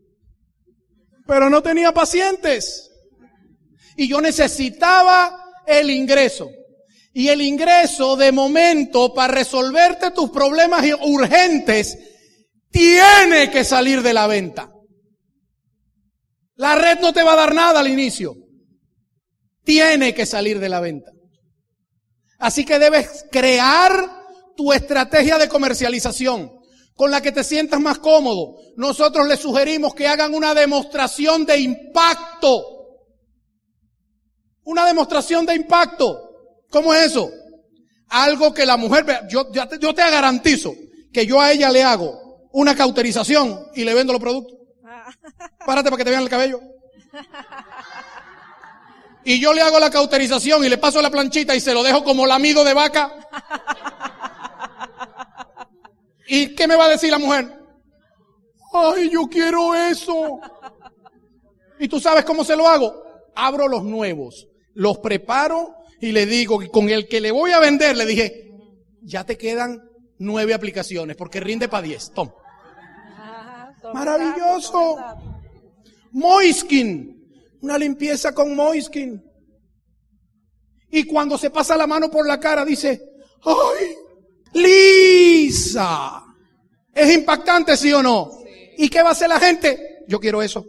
pero 1.28 1.50
no 1.50 1.62
tenía 1.62 1.92
pacientes. 1.92 2.90
Y 3.98 4.08
yo 4.08 4.22
necesitaba 4.22 5.44
el 5.66 5.90
ingreso. 5.90 6.50
Y 7.12 7.28
el 7.28 7.42
ingreso 7.42 8.16
de 8.16 8.32
momento 8.32 9.12
para 9.12 9.34
resolverte 9.34 10.10
tus 10.10 10.30
problemas 10.30 10.86
urgentes 11.02 11.98
tiene 12.70 13.50
que 13.50 13.62
salir 13.62 14.00
de 14.02 14.14
la 14.14 14.26
venta. 14.26 14.70
La 16.54 16.74
red 16.76 16.98
no 17.00 17.12
te 17.12 17.22
va 17.22 17.34
a 17.34 17.36
dar 17.36 17.54
nada 17.54 17.80
al 17.80 17.88
inicio. 17.88 18.34
Tiene 19.64 20.14
que 20.14 20.24
salir 20.24 20.58
de 20.58 20.70
la 20.70 20.80
venta. 20.80 21.12
Así 22.38 22.64
que 22.64 22.78
debes 22.78 23.26
crear 23.30 23.92
tu 24.56 24.72
estrategia 24.72 25.36
de 25.36 25.48
comercialización 25.48 26.57
con 26.98 27.12
la 27.12 27.20
que 27.20 27.30
te 27.30 27.44
sientas 27.44 27.80
más 27.80 28.00
cómodo. 28.00 28.56
Nosotros 28.76 29.28
les 29.28 29.38
sugerimos 29.38 29.94
que 29.94 30.08
hagan 30.08 30.34
una 30.34 30.52
demostración 30.52 31.46
de 31.46 31.56
impacto. 31.56 32.60
Una 34.64 34.84
demostración 34.84 35.46
de 35.46 35.54
impacto. 35.54 36.28
¿Cómo 36.68 36.92
es 36.92 37.06
eso? 37.06 37.30
Algo 38.08 38.52
que 38.52 38.66
la 38.66 38.76
mujer 38.76 39.04
vea. 39.04 39.28
Yo, 39.28 39.46
te, 39.46 39.78
yo 39.78 39.94
te 39.94 40.10
garantizo 40.10 40.74
que 41.12 41.24
yo 41.24 41.40
a 41.40 41.52
ella 41.52 41.70
le 41.70 41.84
hago 41.84 42.48
una 42.50 42.74
cauterización 42.74 43.68
y 43.76 43.84
le 43.84 43.94
vendo 43.94 44.12
los 44.12 44.20
productos. 44.20 44.58
Párate 45.64 45.90
para 45.90 45.98
que 45.98 46.04
te 46.04 46.10
vean 46.10 46.24
el 46.24 46.28
cabello. 46.28 46.60
Y 49.22 49.38
yo 49.38 49.52
le 49.52 49.62
hago 49.62 49.78
la 49.78 49.90
cauterización 49.90 50.64
y 50.64 50.68
le 50.68 50.78
paso 50.78 51.00
la 51.00 51.10
planchita 51.10 51.54
y 51.54 51.60
se 51.60 51.74
lo 51.74 51.84
dejo 51.84 52.02
como 52.02 52.26
lamido 52.26 52.64
de 52.64 52.74
vaca. 52.74 53.14
¿Y 56.28 56.54
qué 56.54 56.68
me 56.68 56.76
va 56.76 56.84
a 56.84 56.90
decir 56.90 57.10
la 57.10 57.18
mujer? 57.18 57.58
Ay, 58.72 59.10
yo 59.10 59.22
quiero 59.28 59.74
eso. 59.74 60.40
¿Y 61.78 61.88
tú 61.88 61.98
sabes 61.98 62.24
cómo 62.24 62.44
se 62.44 62.56
lo 62.56 62.68
hago? 62.68 63.02
Abro 63.34 63.68
los 63.68 63.84
nuevos, 63.84 64.48
los 64.74 64.98
preparo 64.98 65.74
y 66.00 66.12
le 66.12 66.26
digo, 66.26 66.60
con 66.70 66.90
el 66.90 67.08
que 67.08 67.20
le 67.20 67.30
voy 67.30 67.52
a 67.52 67.60
vender, 67.60 67.96
le 67.96 68.04
dije, 68.04 68.52
ya 69.02 69.24
te 69.24 69.38
quedan 69.38 69.82
nueve 70.18 70.54
aplicaciones 70.54 71.16
porque 71.16 71.40
rinde 71.40 71.68
para 71.68 71.82
diez. 71.82 72.12
Toma. 72.12 72.34
Maravilloso. 73.94 74.96
Moiskin. 76.12 77.14
Una 77.60 77.78
limpieza 77.78 78.34
con 78.34 78.54
Moiskin. 78.54 79.24
Y 80.90 81.04
cuando 81.04 81.36
se 81.38 81.50
pasa 81.50 81.76
la 81.76 81.86
mano 81.86 82.10
por 82.10 82.26
la 82.26 82.38
cara 82.38 82.64
dice, 82.64 83.02
ay, 83.42 83.96
lisa. 84.52 86.24
¿Es 86.94 87.14
impactante, 87.14 87.76
sí 87.76 87.92
o 87.92 88.02
no? 88.02 88.30
¿Y 88.76 88.88
qué 88.88 89.02
va 89.02 89.10
a 89.10 89.12
hacer 89.12 89.28
la 89.28 89.40
gente? 89.40 90.04
Yo 90.08 90.18
quiero 90.18 90.42
eso. 90.42 90.64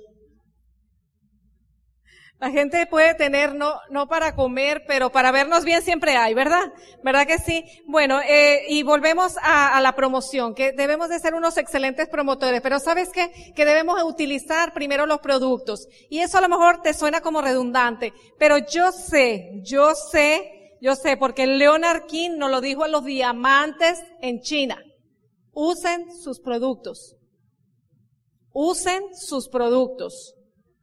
La 2.40 2.52
gente 2.52 2.86
puede 2.86 3.16
tener, 3.16 3.54
no, 3.54 3.82
no 3.90 4.08
para 4.08 4.34
comer, 4.34 4.86
pero 4.88 5.12
para 5.12 5.30
vernos 5.32 5.66
bien 5.66 5.82
siempre 5.82 6.16
hay, 6.16 6.34
¿verdad? 6.34 6.72
¿Verdad 7.04 7.28
que 7.28 7.38
sí? 7.38 7.66
Bueno, 7.86 8.22
eh, 8.22 8.64
y 8.70 8.82
volvemos 8.84 9.36
a, 9.42 9.76
a, 9.76 9.82
la 9.82 9.94
promoción, 9.94 10.56
que 10.56 10.72
debemos 10.72 11.10
de 11.10 11.20
ser 11.20 11.34
unos 11.34 11.58
excelentes 11.58 12.08
promotores, 12.08 12.62
pero 12.62 12.80
¿sabes 12.80 13.10
qué? 13.10 13.30
Que 13.58 13.66
debemos 13.66 14.02
utilizar 14.04 14.74
primero 14.74 15.06
los 15.06 15.20
productos. 15.20 15.90
Y 16.10 16.20
eso 16.20 16.38
a 16.38 16.42
lo 16.42 16.48
mejor 16.48 16.82
te 16.82 16.94
suena 16.94 17.20
como 17.20 17.42
redundante, 17.42 18.14
pero 18.38 18.58
yo 18.58 18.94
sé, 18.94 19.60
yo 19.62 19.94
sé 19.94 20.59
yo 20.82 20.96
sé, 20.96 21.18
porque 21.18 21.48
Leonard 21.48 22.06
King 22.06 22.38
nos 22.38 22.52
lo 22.52 22.62
dijo 22.62 22.84
a 22.84 22.88
los 22.88 23.04
diamantes 23.04 24.02
en 24.22 24.42
China. 24.42 24.82
Usen 25.52 26.12
sus 26.16 26.40
productos. 26.40 27.16
Usen 28.54 29.04
sus 29.14 29.50
productos. 29.50 30.36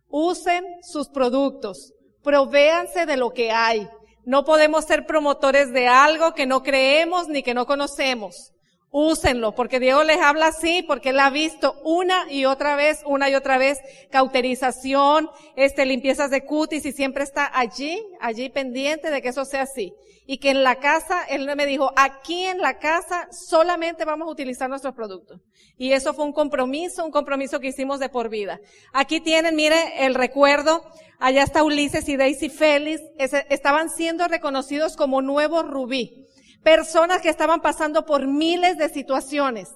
Usen 0.09 0.65
sus 0.83 1.09
productos. 1.09 1.93
Provéanse 2.23 3.07
de 3.07 3.17
lo 3.17 3.33
que 3.33 3.50
hay. 3.50 3.88
No 4.25 4.45
podemos 4.45 4.85
ser 4.85 5.07
promotores 5.07 5.73
de 5.73 5.87
algo 5.87 6.35
que 6.35 6.47
no 6.47 6.62
creemos 6.62 7.29
ni 7.29 7.43
que 7.43 7.55
no 7.55 7.67
conocemos. 7.67 8.53
Úsenlo, 8.99 9.55
porque 9.55 9.79
Dios 9.79 10.07
les 10.07 10.23
habla 10.23 10.47
así, 10.47 10.83
porque 10.83 11.11
Él 11.11 11.21
ha 11.21 11.29
visto 11.29 11.79
una 11.85 12.33
y 12.33 12.47
otra 12.47 12.76
vez, 12.76 13.03
una 13.05 13.29
y 13.29 13.35
otra 13.35 13.59
vez, 13.59 13.79
cauterización, 14.11 15.29
este, 15.55 15.85
limpiezas 15.85 16.31
de 16.31 16.47
cutis 16.47 16.87
y 16.87 16.93
siempre 16.93 17.23
está 17.23 17.50
allí, 17.53 18.03
allí 18.23 18.49
pendiente 18.49 19.11
de 19.11 19.21
que 19.21 19.29
eso 19.29 19.45
sea 19.45 19.65
así. 19.65 19.93
Y 20.25 20.38
que 20.38 20.49
en 20.49 20.62
la 20.62 20.76
casa, 20.76 21.25
Él 21.29 21.47
me 21.57 21.67
dijo, 21.67 21.93
aquí 21.95 22.45
en 22.45 22.57
la 22.57 22.79
casa 22.79 23.29
solamente 23.31 24.07
vamos 24.07 24.29
a 24.29 24.31
utilizar 24.31 24.71
nuestros 24.71 24.95
productos. 24.95 25.43
Y 25.76 25.93
eso 25.93 26.15
fue 26.15 26.25
un 26.25 26.33
compromiso, 26.33 27.05
un 27.05 27.12
compromiso 27.12 27.61
que 27.61 27.69
hicimos 27.69 28.00
de 28.00 28.09
por 28.09 28.31
vida. 28.31 28.61
Aquí 28.95 29.21
tienen, 29.21 29.57
mire, 29.57 30.07
el 30.07 30.15
recuerdo, 30.15 30.83
allá 31.19 31.43
está 31.43 31.62
Ulises 31.62 32.09
y 32.09 32.17
Daisy 32.17 32.49
Félix, 32.49 33.03
estaban 33.19 33.91
siendo 33.91 34.26
reconocidos 34.26 34.97
como 34.97 35.21
nuevo 35.21 35.62
rubí 35.62 36.26
personas 36.66 37.23
que 37.23 37.28
estaban 37.28 37.61
pasando 37.61 38.04
por 38.04 38.26
miles 38.26 38.76
de 38.76 38.88
situaciones, 38.88 39.68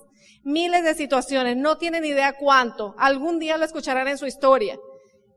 miles 0.43 0.83
de 0.83 0.97
situaciones, 0.97 1.57
no 1.57 1.79
tienen 1.79 2.05
idea 2.05 2.37
cuánto, 2.37 2.97
algún 2.99 3.39
día 3.39 3.57
lo 3.59 3.65
escucharán 3.65 4.09
en 4.09 4.19
su 4.19 4.27
historia, 4.27 4.77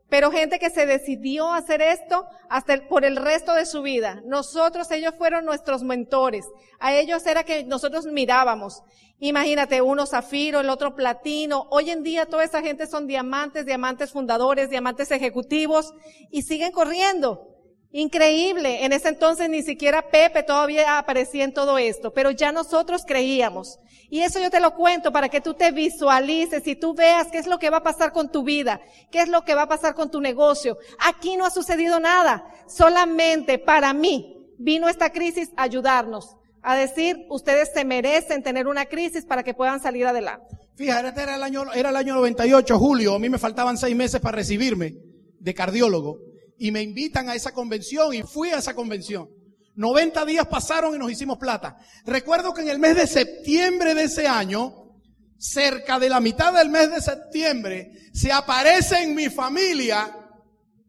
pero 0.08 0.32
gente 0.32 0.58
que 0.58 0.68
se 0.68 0.84
decidió 0.84 1.52
hacer 1.52 1.80
esto 1.80 2.26
hasta 2.50 2.88
por 2.88 3.04
el 3.04 3.14
resto 3.14 3.54
de 3.54 3.66
su 3.66 3.82
vida. 3.82 4.20
Nosotros, 4.26 4.90
ellos 4.90 5.14
fueron 5.16 5.44
nuestros 5.44 5.84
mentores, 5.84 6.44
a 6.80 6.92
ellos 6.92 7.24
era 7.24 7.44
que 7.44 7.62
nosotros 7.62 8.06
mirábamos. 8.06 8.82
Imagínate, 9.20 9.80
uno 9.80 10.06
zafiro, 10.06 10.58
el 10.58 10.70
otro 10.70 10.96
platino. 10.96 11.68
Hoy 11.70 11.90
en 11.90 12.02
día 12.02 12.26
toda 12.26 12.42
esa 12.42 12.62
gente 12.62 12.88
son 12.88 13.06
diamantes, 13.06 13.64
diamantes 13.64 14.10
fundadores, 14.10 14.70
diamantes 14.70 15.12
ejecutivos 15.12 15.94
y 16.32 16.42
siguen 16.42 16.72
corriendo. 16.72 17.53
Increíble. 17.96 18.84
En 18.84 18.92
ese 18.92 19.10
entonces 19.10 19.48
ni 19.48 19.62
siquiera 19.62 20.10
Pepe 20.10 20.42
todavía 20.42 20.98
aparecía 20.98 21.44
en 21.44 21.54
todo 21.54 21.78
esto, 21.78 22.12
pero 22.12 22.32
ya 22.32 22.50
nosotros 22.50 23.04
creíamos. 23.06 23.78
Y 24.10 24.22
eso 24.22 24.40
yo 24.40 24.50
te 24.50 24.58
lo 24.58 24.74
cuento 24.74 25.12
para 25.12 25.28
que 25.28 25.40
tú 25.40 25.54
te 25.54 25.70
visualices 25.70 26.66
y 26.66 26.74
tú 26.74 26.96
veas 26.96 27.28
qué 27.30 27.38
es 27.38 27.46
lo 27.46 27.60
que 27.60 27.70
va 27.70 27.76
a 27.76 27.82
pasar 27.84 28.10
con 28.10 28.32
tu 28.32 28.42
vida, 28.42 28.80
qué 29.12 29.20
es 29.20 29.28
lo 29.28 29.44
que 29.44 29.54
va 29.54 29.62
a 29.62 29.68
pasar 29.68 29.94
con 29.94 30.10
tu 30.10 30.20
negocio. 30.20 30.76
Aquí 31.06 31.36
no 31.36 31.46
ha 31.46 31.50
sucedido 31.50 32.00
nada. 32.00 32.44
Solamente 32.66 33.60
para 33.60 33.94
mí 33.94 34.44
vino 34.58 34.88
esta 34.88 35.10
crisis 35.10 35.50
a 35.56 35.62
ayudarnos, 35.62 36.34
a 36.62 36.74
decir, 36.74 37.24
ustedes 37.30 37.70
se 37.72 37.84
merecen 37.84 38.42
tener 38.42 38.66
una 38.66 38.86
crisis 38.86 39.24
para 39.24 39.44
que 39.44 39.54
puedan 39.54 39.80
salir 39.80 40.04
adelante. 40.04 40.56
Fíjate, 40.74 41.22
era 41.22 41.36
el 41.36 41.44
año, 41.44 41.72
era 41.72 41.90
el 41.90 41.96
año 41.96 42.16
98, 42.16 42.76
julio. 42.76 43.14
A 43.14 43.18
mí 43.20 43.28
me 43.28 43.38
faltaban 43.38 43.78
seis 43.78 43.94
meses 43.94 44.20
para 44.20 44.34
recibirme 44.34 44.96
de 45.38 45.54
cardiólogo 45.54 46.33
y 46.64 46.70
me 46.70 46.80
invitan 46.80 47.28
a 47.28 47.34
esa 47.34 47.52
convención 47.52 48.14
y 48.14 48.22
fui 48.22 48.48
a 48.48 48.56
esa 48.56 48.74
convención. 48.74 49.28
90 49.74 50.24
días 50.24 50.46
pasaron 50.46 50.94
y 50.94 50.98
nos 50.98 51.12
hicimos 51.12 51.36
plata. 51.36 51.76
Recuerdo 52.06 52.54
que 52.54 52.62
en 52.62 52.70
el 52.70 52.78
mes 52.78 52.96
de 52.96 53.06
septiembre 53.06 53.94
de 53.94 54.04
ese 54.04 54.26
año, 54.26 54.96
cerca 55.36 55.98
de 55.98 56.08
la 56.08 56.20
mitad 56.20 56.54
del 56.54 56.70
mes 56.70 56.90
de 56.90 57.02
septiembre, 57.02 57.92
se 58.14 58.32
aparece 58.32 59.02
en 59.02 59.14
mi 59.14 59.28
familia 59.28 60.10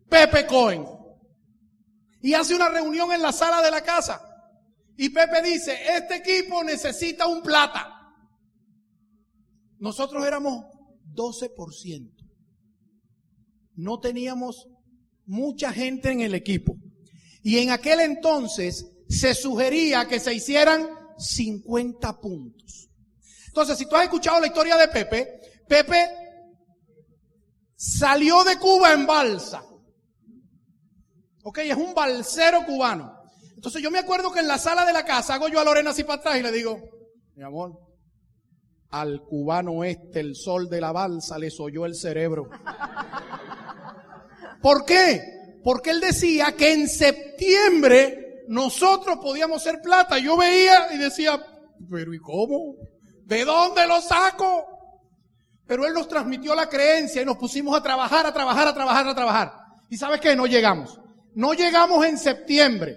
Pepe 0.07 0.47
Cohen. 0.47 0.85
Y 2.21 2.33
hace 2.35 2.55
una 2.55 2.69
reunión 2.69 3.11
en 3.11 3.21
la 3.21 3.33
sala 3.33 3.61
de 3.61 3.71
la 3.71 3.81
casa. 3.81 4.21
Y 4.95 5.09
Pepe 5.09 5.41
dice, 5.41 5.77
este 5.89 6.15
equipo 6.15 6.63
necesita 6.63 7.27
un 7.27 7.41
plata. 7.41 8.13
Nosotros 9.79 10.25
éramos 10.25 10.67
12%. 11.13 12.13
No 13.75 13.99
teníamos 13.99 14.69
mucha 15.25 15.71
gente 15.71 16.11
en 16.11 16.21
el 16.21 16.33
equipo. 16.33 16.77
Y 17.43 17.59
en 17.59 17.71
aquel 17.71 17.99
entonces 17.99 18.87
se 19.07 19.33
sugería 19.33 20.07
que 20.07 20.19
se 20.19 20.33
hicieran 20.33 20.87
50 21.17 22.19
puntos. 22.19 22.89
Entonces, 23.47 23.77
si 23.77 23.85
tú 23.85 23.95
has 23.95 24.03
escuchado 24.03 24.39
la 24.39 24.47
historia 24.47 24.75
de 24.77 24.87
Pepe, 24.87 25.39
Pepe 25.67 26.09
salió 27.75 28.43
de 28.43 28.57
Cuba 28.57 28.93
en 28.93 29.05
balsa. 29.05 29.63
Ok, 31.43 31.59
es 31.59 31.77
un 31.77 31.93
balsero 31.93 32.65
cubano. 32.65 33.15
Entonces 33.53 33.81
yo 33.81 33.91
me 33.91 33.99
acuerdo 33.99 34.31
que 34.31 34.39
en 34.39 34.47
la 34.47 34.57
sala 34.57 34.85
de 34.85 34.93
la 34.93 35.05
casa 35.05 35.35
hago 35.35 35.47
yo 35.47 35.59
a 35.59 35.63
Lorena 35.63 35.91
así 35.91 36.03
para 36.03 36.19
atrás 36.19 36.39
y 36.39 36.43
le 36.43 36.51
digo, 36.51 36.79
mi 37.35 37.43
amor, 37.43 37.79
al 38.89 39.21
cubano 39.21 39.83
este, 39.83 40.19
el 40.19 40.35
sol 40.35 40.69
de 40.69 40.81
la 40.81 40.91
balsa, 40.91 41.37
le 41.37 41.51
soyó 41.51 41.85
el 41.85 41.95
cerebro. 41.95 42.49
¿Por 44.65 44.83
qué? 44.83 45.21
Porque 45.63 45.91
él 45.91 45.99
decía 45.99 46.55
que 46.57 46.73
en 46.73 46.89
septiembre 46.89 48.45
nosotros 48.47 49.19
podíamos 49.21 49.61
ser 49.61 49.79
plata. 49.79 50.17
Yo 50.17 50.35
veía 50.35 50.91
y 50.91 50.97
decía, 50.97 51.39
pero 51.87 52.11
¿y 52.11 52.17
cómo? 52.17 52.73
¿De 53.25 53.45
dónde 53.45 53.85
lo 53.85 54.01
saco? 54.01 54.65
Pero 55.67 55.85
él 55.85 55.93
nos 55.93 56.07
transmitió 56.07 56.55
la 56.55 56.67
creencia 56.67 57.21
y 57.21 57.25
nos 57.25 57.37
pusimos 57.37 57.77
a 57.77 57.83
trabajar, 57.83 58.25
a 58.25 58.33
trabajar, 58.33 58.67
a 58.67 58.73
trabajar, 58.73 59.07
a 59.07 59.13
trabajar. 59.13 59.53
¿Y 59.87 59.97
sabes 59.97 60.19
qué? 60.19 60.35
No 60.35 60.47
llegamos. 60.47 60.99
No 61.35 61.53
llegamos 61.53 62.03
en 62.03 62.17
septiembre. 62.17 62.95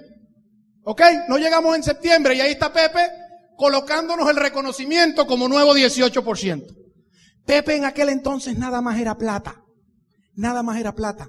¿Ok? 0.85 1.03
No 1.29 1.37
llegamos 1.37 1.77
en 1.77 1.83
septiembre 1.83 2.35
y 2.35 2.41
ahí 2.41 2.53
está 2.53 2.73
Pepe 2.73 3.11
colocándonos 3.59 4.31
el 4.31 4.37
reconocimiento 4.37 5.27
como 5.27 5.49
nuevo 5.49 5.75
18%. 5.75 6.65
Pepe 7.45 7.77
en 7.77 7.85
aquel 7.85 8.09
entonces 8.09 8.57
nada 8.57 8.81
más 8.81 8.99
era 8.99 9.19
plata. 9.19 9.63
Nada 10.35 10.63
más 10.63 10.81
era 10.81 10.95
plata 10.95 11.29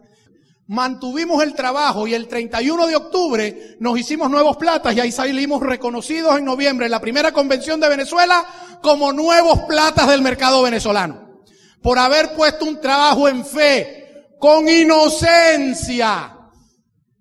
mantuvimos 0.69 1.41
el 1.41 1.55
trabajo 1.55 2.05
y 2.05 2.13
el 2.13 2.27
31 2.27 2.85
de 2.85 2.95
octubre 2.95 3.75
nos 3.79 3.97
hicimos 3.97 4.29
nuevos 4.29 4.55
platas 4.55 4.95
y 4.95 4.99
ahí 4.99 5.11
salimos 5.11 5.63
reconocidos 5.63 6.37
en 6.37 6.45
noviembre 6.45 6.85
en 6.85 6.91
la 6.91 7.01
primera 7.01 7.31
convención 7.31 7.79
de 7.79 7.89
Venezuela 7.89 8.45
como 8.79 9.11
nuevos 9.11 9.61
platas 9.61 10.07
del 10.07 10.21
mercado 10.21 10.61
venezolano. 10.61 11.41
Por 11.81 11.97
haber 11.97 12.35
puesto 12.35 12.65
un 12.65 12.79
trabajo 12.79 13.27
en 13.27 13.43
fe, 13.43 14.27
con 14.37 14.69
inocencia. 14.69 16.37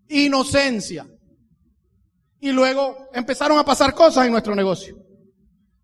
Inocencia. 0.09 1.07
Y 2.41 2.53
luego 2.53 3.09
empezaron 3.15 3.59
a 3.59 3.65
pasar 3.65 3.95
cosas 3.95 4.27
en 4.27 4.33
nuestro 4.33 4.55
negocio. 4.55 4.95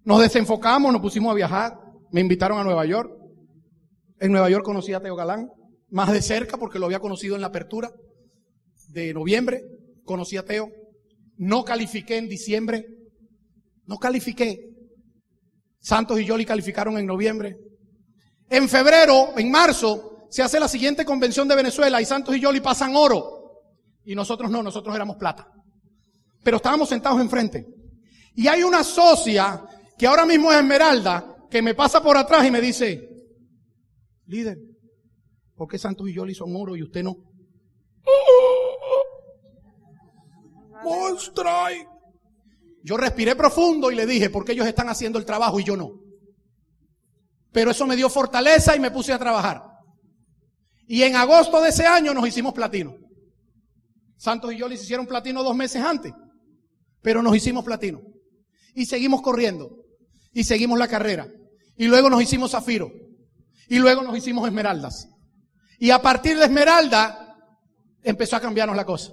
Nos 0.05 0.20
desenfocamos, 0.20 0.92
nos 0.92 1.00
pusimos 1.00 1.31
a 1.33 1.35
viajar, 1.35 1.79
me 2.12 2.20
invitaron 2.20 2.59
a 2.59 2.64
Nueva 2.64 2.85
York. 2.85 3.11
En 4.20 4.33
Nueva 4.33 4.50
York 4.50 4.66
conocí 4.66 4.92
a 4.92 5.00
Teo 5.00 5.16
Galán 5.16 5.48
más 5.94 6.11
de 6.11 6.22
cerca 6.22 6.57
porque 6.57 6.80
lo 6.80 6.87
había 6.87 6.98
conocido 6.98 7.37
en 7.37 7.40
la 7.40 7.46
apertura 7.46 7.88
de 8.88 9.14
noviembre, 9.14 9.62
conocí 10.04 10.37
a 10.37 10.44
Teo, 10.44 10.68
no 11.37 11.64
califiqué 11.64 12.16
en 12.16 12.28
diciembre, 12.28 12.85
no 13.87 13.98
califiqué. 13.98 14.70
Santos 15.78 16.18
y 16.18 16.24
Yoli 16.24 16.44
calificaron 16.44 16.98
en 16.98 17.07
noviembre. 17.07 17.59
En 18.50 18.68
febrero, 18.68 19.38
en 19.38 19.52
marzo, 19.52 20.26
se 20.30 20.42
hace 20.42 20.59
la 20.59 20.66
siguiente 20.66 21.04
convención 21.04 21.46
de 21.46 21.54
Venezuela 21.54 22.02
y 22.02 22.04
Santos 22.04 22.35
y 22.35 22.40
Yoli 22.40 22.61
pasan 22.61 22.96
oro. 22.96 23.62
Y 24.04 24.16
nosotros 24.16 24.50
no, 24.50 24.64
nosotros 24.64 24.96
éramos 24.96 25.14
plata. 25.14 25.48
Pero 26.42 26.57
estábamos 26.57 26.88
sentados 26.88 27.20
enfrente. 27.20 27.68
Y 28.35 28.48
hay 28.48 28.64
una 28.64 28.83
socia 28.83 29.62
que 29.96 30.09
ahora 30.09 30.26
mismo 30.26 30.50
es 30.50 30.59
Esmeralda, 30.59 31.37
que 31.48 31.62
me 31.62 31.76
pasa 31.76 32.02
por 32.02 32.16
atrás 32.16 32.44
y 32.44 32.50
me 32.50 32.61
dice, 32.61 33.09
líder, 34.26 34.59
¿Por 35.56 35.68
qué 35.68 35.78
Santos 35.78 36.08
y 36.08 36.14
Yoli 36.14 36.34
son 36.34 36.54
oro 36.56 36.76
y 36.76 36.82
usted 36.82 37.02
no? 37.02 37.16
Monstrike. 40.82 41.88
Yo 42.82 42.96
respiré 42.96 43.34
profundo 43.34 43.90
y 43.90 43.94
le 43.94 44.06
dije, 44.06 44.28
¿por 44.28 44.44
qué 44.44 44.52
ellos 44.52 44.66
están 44.66 44.88
haciendo 44.88 45.18
el 45.18 45.24
trabajo 45.24 45.58
y 45.58 45.64
yo 45.64 45.76
no? 45.76 46.00
Pero 47.52 47.70
eso 47.70 47.86
me 47.86 47.96
dio 47.96 48.10
fortaleza 48.10 48.76
y 48.76 48.80
me 48.80 48.90
puse 48.90 49.12
a 49.12 49.18
trabajar. 49.18 49.62
Y 50.86 51.02
en 51.02 51.16
agosto 51.16 51.62
de 51.62 51.70
ese 51.70 51.86
año 51.86 52.12
nos 52.12 52.28
hicimos 52.28 52.52
platino. 52.52 52.96
Santos 54.16 54.52
y 54.52 54.58
Yoli 54.58 54.76
se 54.76 54.84
hicieron 54.84 55.06
platino 55.06 55.42
dos 55.42 55.56
meses 55.56 55.82
antes, 55.82 56.12
pero 57.00 57.22
nos 57.22 57.34
hicimos 57.34 57.64
platino. 57.64 58.02
Y 58.74 58.86
seguimos 58.86 59.22
corriendo. 59.22 59.70
Y 60.32 60.44
seguimos 60.44 60.78
la 60.78 60.88
carrera. 60.88 61.28
Y 61.76 61.86
luego 61.86 62.10
nos 62.10 62.20
hicimos 62.20 62.50
zafiro. 62.50 62.90
Y 63.68 63.78
luego 63.78 64.02
nos 64.02 64.16
hicimos 64.16 64.46
esmeraldas. 64.46 65.08
Y 65.85 65.90
a 65.90 66.01
partir 66.01 66.38
de 66.38 66.47
Esmeralda 66.47 67.37
empezó 68.03 68.37
a 68.37 68.40
cambiarnos 68.40 68.75
la 68.75 68.87
cosa. 68.87 69.12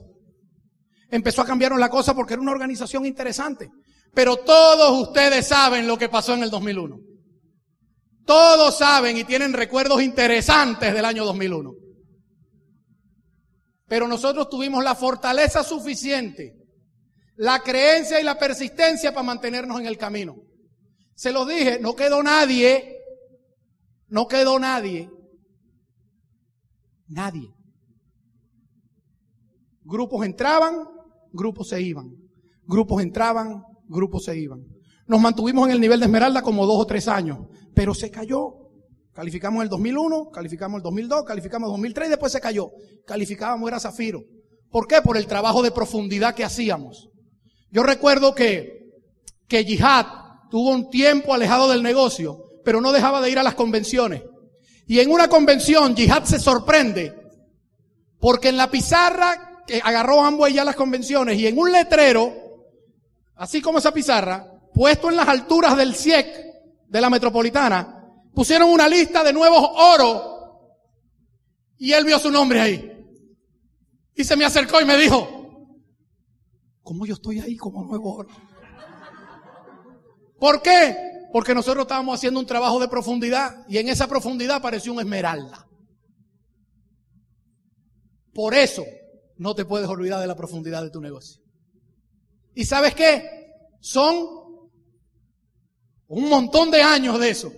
Empezó 1.09 1.41
a 1.41 1.45
cambiarnos 1.45 1.77
la 1.77 1.89
cosa 1.89 2.15
porque 2.15 2.35
era 2.35 2.41
una 2.41 2.53
organización 2.53 3.05
interesante. 3.05 3.69
Pero 4.13 4.37
todos 4.37 5.05
ustedes 5.05 5.45
saben 5.45 5.85
lo 5.85 5.97
que 5.97 6.07
pasó 6.07 6.33
en 6.33 6.43
el 6.43 6.49
2001. 6.49 6.97
Todos 8.25 8.77
saben 8.77 9.17
y 9.17 9.25
tienen 9.25 9.51
recuerdos 9.51 10.01
interesantes 10.01 10.93
del 10.93 11.03
año 11.03 11.25
2001. 11.25 11.73
Pero 13.89 14.07
nosotros 14.07 14.47
tuvimos 14.49 14.81
la 14.81 14.95
fortaleza 14.95 15.65
suficiente, 15.65 16.55
la 17.35 17.59
creencia 17.59 18.17
y 18.21 18.23
la 18.23 18.39
persistencia 18.39 19.11
para 19.11 19.23
mantenernos 19.23 19.77
en 19.77 19.87
el 19.87 19.97
camino. 19.97 20.37
Se 21.15 21.33
los 21.33 21.45
dije, 21.49 21.79
no 21.81 21.97
quedó 21.97 22.23
nadie 22.23 22.95
No 24.07 24.29
quedó 24.29 24.57
nadie. 24.57 25.09
Nadie. 27.11 27.53
Grupos 29.83 30.25
entraban, 30.25 30.87
grupos 31.33 31.67
se 31.67 31.81
iban. 31.81 32.09
Grupos 32.65 33.03
entraban, 33.03 33.63
grupos 33.87 34.23
se 34.23 34.39
iban. 34.39 34.65
Nos 35.07 35.19
mantuvimos 35.19 35.67
en 35.67 35.73
el 35.73 35.81
nivel 35.81 35.99
de 35.99 36.05
Esmeralda 36.05 36.41
como 36.41 36.65
dos 36.65 36.77
o 36.79 36.85
tres 36.85 37.09
años, 37.09 37.39
pero 37.75 37.93
se 37.93 38.09
cayó. 38.09 38.53
Calificamos 39.11 39.61
el 39.61 39.67
2001, 39.67 40.29
calificamos 40.31 40.77
el 40.77 40.83
2002, 40.83 41.25
calificamos 41.25 41.67
el 41.67 41.71
2003 41.73 42.07
y 42.07 42.09
después 42.11 42.31
se 42.31 42.39
cayó. 42.39 42.71
Calificábamos 43.05 43.67
era 43.67 43.79
Zafiro. 43.79 44.21
¿Por 44.69 44.87
qué? 44.87 45.01
Por 45.01 45.17
el 45.17 45.27
trabajo 45.27 45.61
de 45.61 45.71
profundidad 45.71 46.33
que 46.33 46.45
hacíamos. 46.45 47.09
Yo 47.71 47.83
recuerdo 47.83 48.33
que, 48.33 48.89
que 49.49 49.65
Yihad 49.65 50.05
tuvo 50.49 50.71
un 50.71 50.89
tiempo 50.89 51.33
alejado 51.33 51.69
del 51.69 51.83
negocio, 51.83 52.45
pero 52.63 52.79
no 52.79 52.93
dejaba 52.93 53.19
de 53.19 53.31
ir 53.31 53.39
a 53.39 53.43
las 53.43 53.55
convenciones. 53.55 54.23
Y 54.91 54.99
en 54.99 55.09
una 55.09 55.29
convención, 55.29 55.95
Yihad 55.95 56.25
se 56.25 56.37
sorprende, 56.37 57.15
porque 58.19 58.49
en 58.49 58.57
la 58.57 58.69
pizarra 58.69 59.63
que 59.65 59.79
agarró 59.81 60.21
Amway 60.21 60.53
ya 60.53 60.65
las 60.65 60.75
convenciones 60.75 61.39
y 61.39 61.47
en 61.47 61.57
un 61.57 61.71
letrero, 61.71 62.33
así 63.35 63.61
como 63.61 63.77
esa 63.77 63.93
pizarra, 63.93 64.51
puesto 64.73 65.09
en 65.09 65.15
las 65.15 65.29
alturas 65.29 65.77
del 65.77 65.95
CIEC 65.95 66.27
de 66.89 66.99
la 66.99 67.09
metropolitana, 67.09 68.05
pusieron 68.35 68.69
una 68.69 68.89
lista 68.89 69.23
de 69.23 69.31
nuevos 69.31 69.63
oro 69.63 70.75
y 71.77 71.93
él 71.93 72.03
vio 72.03 72.19
su 72.19 72.29
nombre 72.29 72.59
ahí. 72.59 72.91
Y 74.13 74.25
se 74.25 74.35
me 74.35 74.43
acercó 74.43 74.81
y 74.81 74.85
me 74.85 74.97
dijo, 74.97 75.69
¿cómo 76.83 77.05
yo 77.05 77.13
estoy 77.13 77.39
ahí 77.39 77.55
como 77.55 77.85
nuevo 77.85 78.13
oro? 78.13 78.29
¿Por 80.37 80.61
qué? 80.61 81.10
Porque 81.31 81.55
nosotros 81.55 81.83
estábamos 81.83 82.15
haciendo 82.15 82.39
un 82.39 82.45
trabajo 82.45 82.79
de 82.79 82.87
profundidad 82.87 83.65
y 83.67 83.77
en 83.77 83.87
esa 83.87 84.07
profundidad 84.07 84.57
apareció 84.57 84.91
un 84.93 84.99
esmeralda. 84.99 85.67
Por 88.33 88.53
eso 88.53 88.83
no 89.37 89.55
te 89.55 89.65
puedes 89.65 89.87
olvidar 89.87 90.19
de 90.19 90.27
la 90.27 90.35
profundidad 90.35 90.83
de 90.83 90.89
tu 90.89 91.01
negocio. 91.01 91.41
¿Y 92.53 92.65
sabes 92.65 92.95
qué? 92.95 93.49
Son 93.79 94.41
un 96.07 96.29
montón 96.29 96.69
de 96.69 96.81
años 96.81 97.19
de 97.19 97.29
eso. 97.29 97.51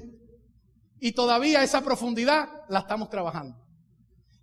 Y 1.00 1.12
todavía 1.12 1.64
esa 1.64 1.82
profundidad 1.82 2.48
la 2.70 2.80
estamos 2.80 3.10
trabajando. 3.10 3.58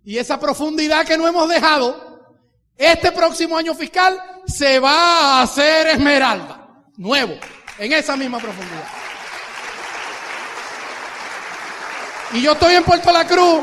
Y 0.03 0.17
esa 0.17 0.39
profundidad 0.39 1.05
que 1.05 1.17
no 1.17 1.27
hemos 1.27 1.47
dejado, 1.47 2.35
este 2.75 3.11
próximo 3.11 3.57
año 3.57 3.73
fiscal 3.73 4.19
se 4.45 4.79
va 4.79 5.39
a 5.39 5.41
hacer 5.43 5.87
esmeralda. 5.87 6.85
Nuevo, 6.97 7.33
en 7.79 7.93
esa 7.93 8.17
misma 8.17 8.39
profundidad. 8.39 9.00
Y 12.33 12.41
yo 12.41 12.53
estoy 12.53 12.75
en 12.75 12.83
Puerto 12.85 13.11
La 13.11 13.27
Cruz, 13.27 13.59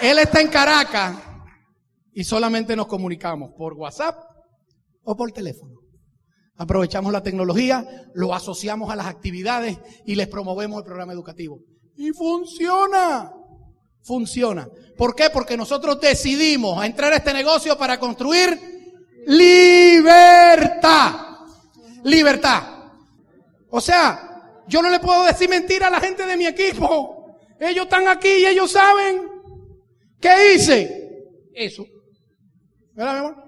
él 0.00 0.18
está 0.18 0.40
en 0.40 0.48
Caracas 0.48 1.16
y 2.12 2.24
solamente 2.24 2.74
nos 2.74 2.88
comunicamos 2.88 3.52
por 3.56 3.74
WhatsApp 3.74 4.16
o 5.04 5.16
por 5.16 5.30
teléfono. 5.30 5.74
Aprovechamos 6.56 7.12
la 7.12 7.22
tecnología, 7.22 7.86
lo 8.12 8.34
asociamos 8.34 8.90
a 8.90 8.96
las 8.96 9.06
actividades 9.06 9.78
y 10.04 10.16
les 10.16 10.26
promovemos 10.26 10.78
el 10.78 10.84
programa 10.84 11.12
educativo. 11.12 11.60
Y 11.96 12.10
funciona. 12.10 13.32
Funciona. 14.02 14.68
¿Por 14.96 15.14
qué? 15.14 15.30
Porque 15.30 15.56
nosotros 15.56 16.00
decidimos 16.00 16.84
entrar 16.84 17.12
a 17.12 17.16
este 17.16 17.32
negocio 17.32 17.78
para 17.78 18.00
construir 18.00 18.58
libertad. 19.26 21.12
Libertad. 22.02 22.62
O 23.70 23.80
sea, 23.80 24.64
yo 24.66 24.82
no 24.82 24.90
le 24.90 24.98
puedo 24.98 25.24
decir 25.24 25.48
mentira 25.48 25.86
a 25.86 25.90
la 25.90 26.00
gente 26.00 26.26
de 26.26 26.36
mi 26.36 26.46
equipo. 26.46 27.15
Ellos 27.60 27.84
están 27.84 28.08
aquí 28.08 28.28
y 28.28 28.46
ellos 28.46 28.72
saben. 28.72 29.28
¿Qué 30.20 30.54
hice? 30.54 31.08
Eso. 31.54 31.86
¿Verdad, 32.94 33.12
mi 33.12 33.18
amor? 33.18 33.46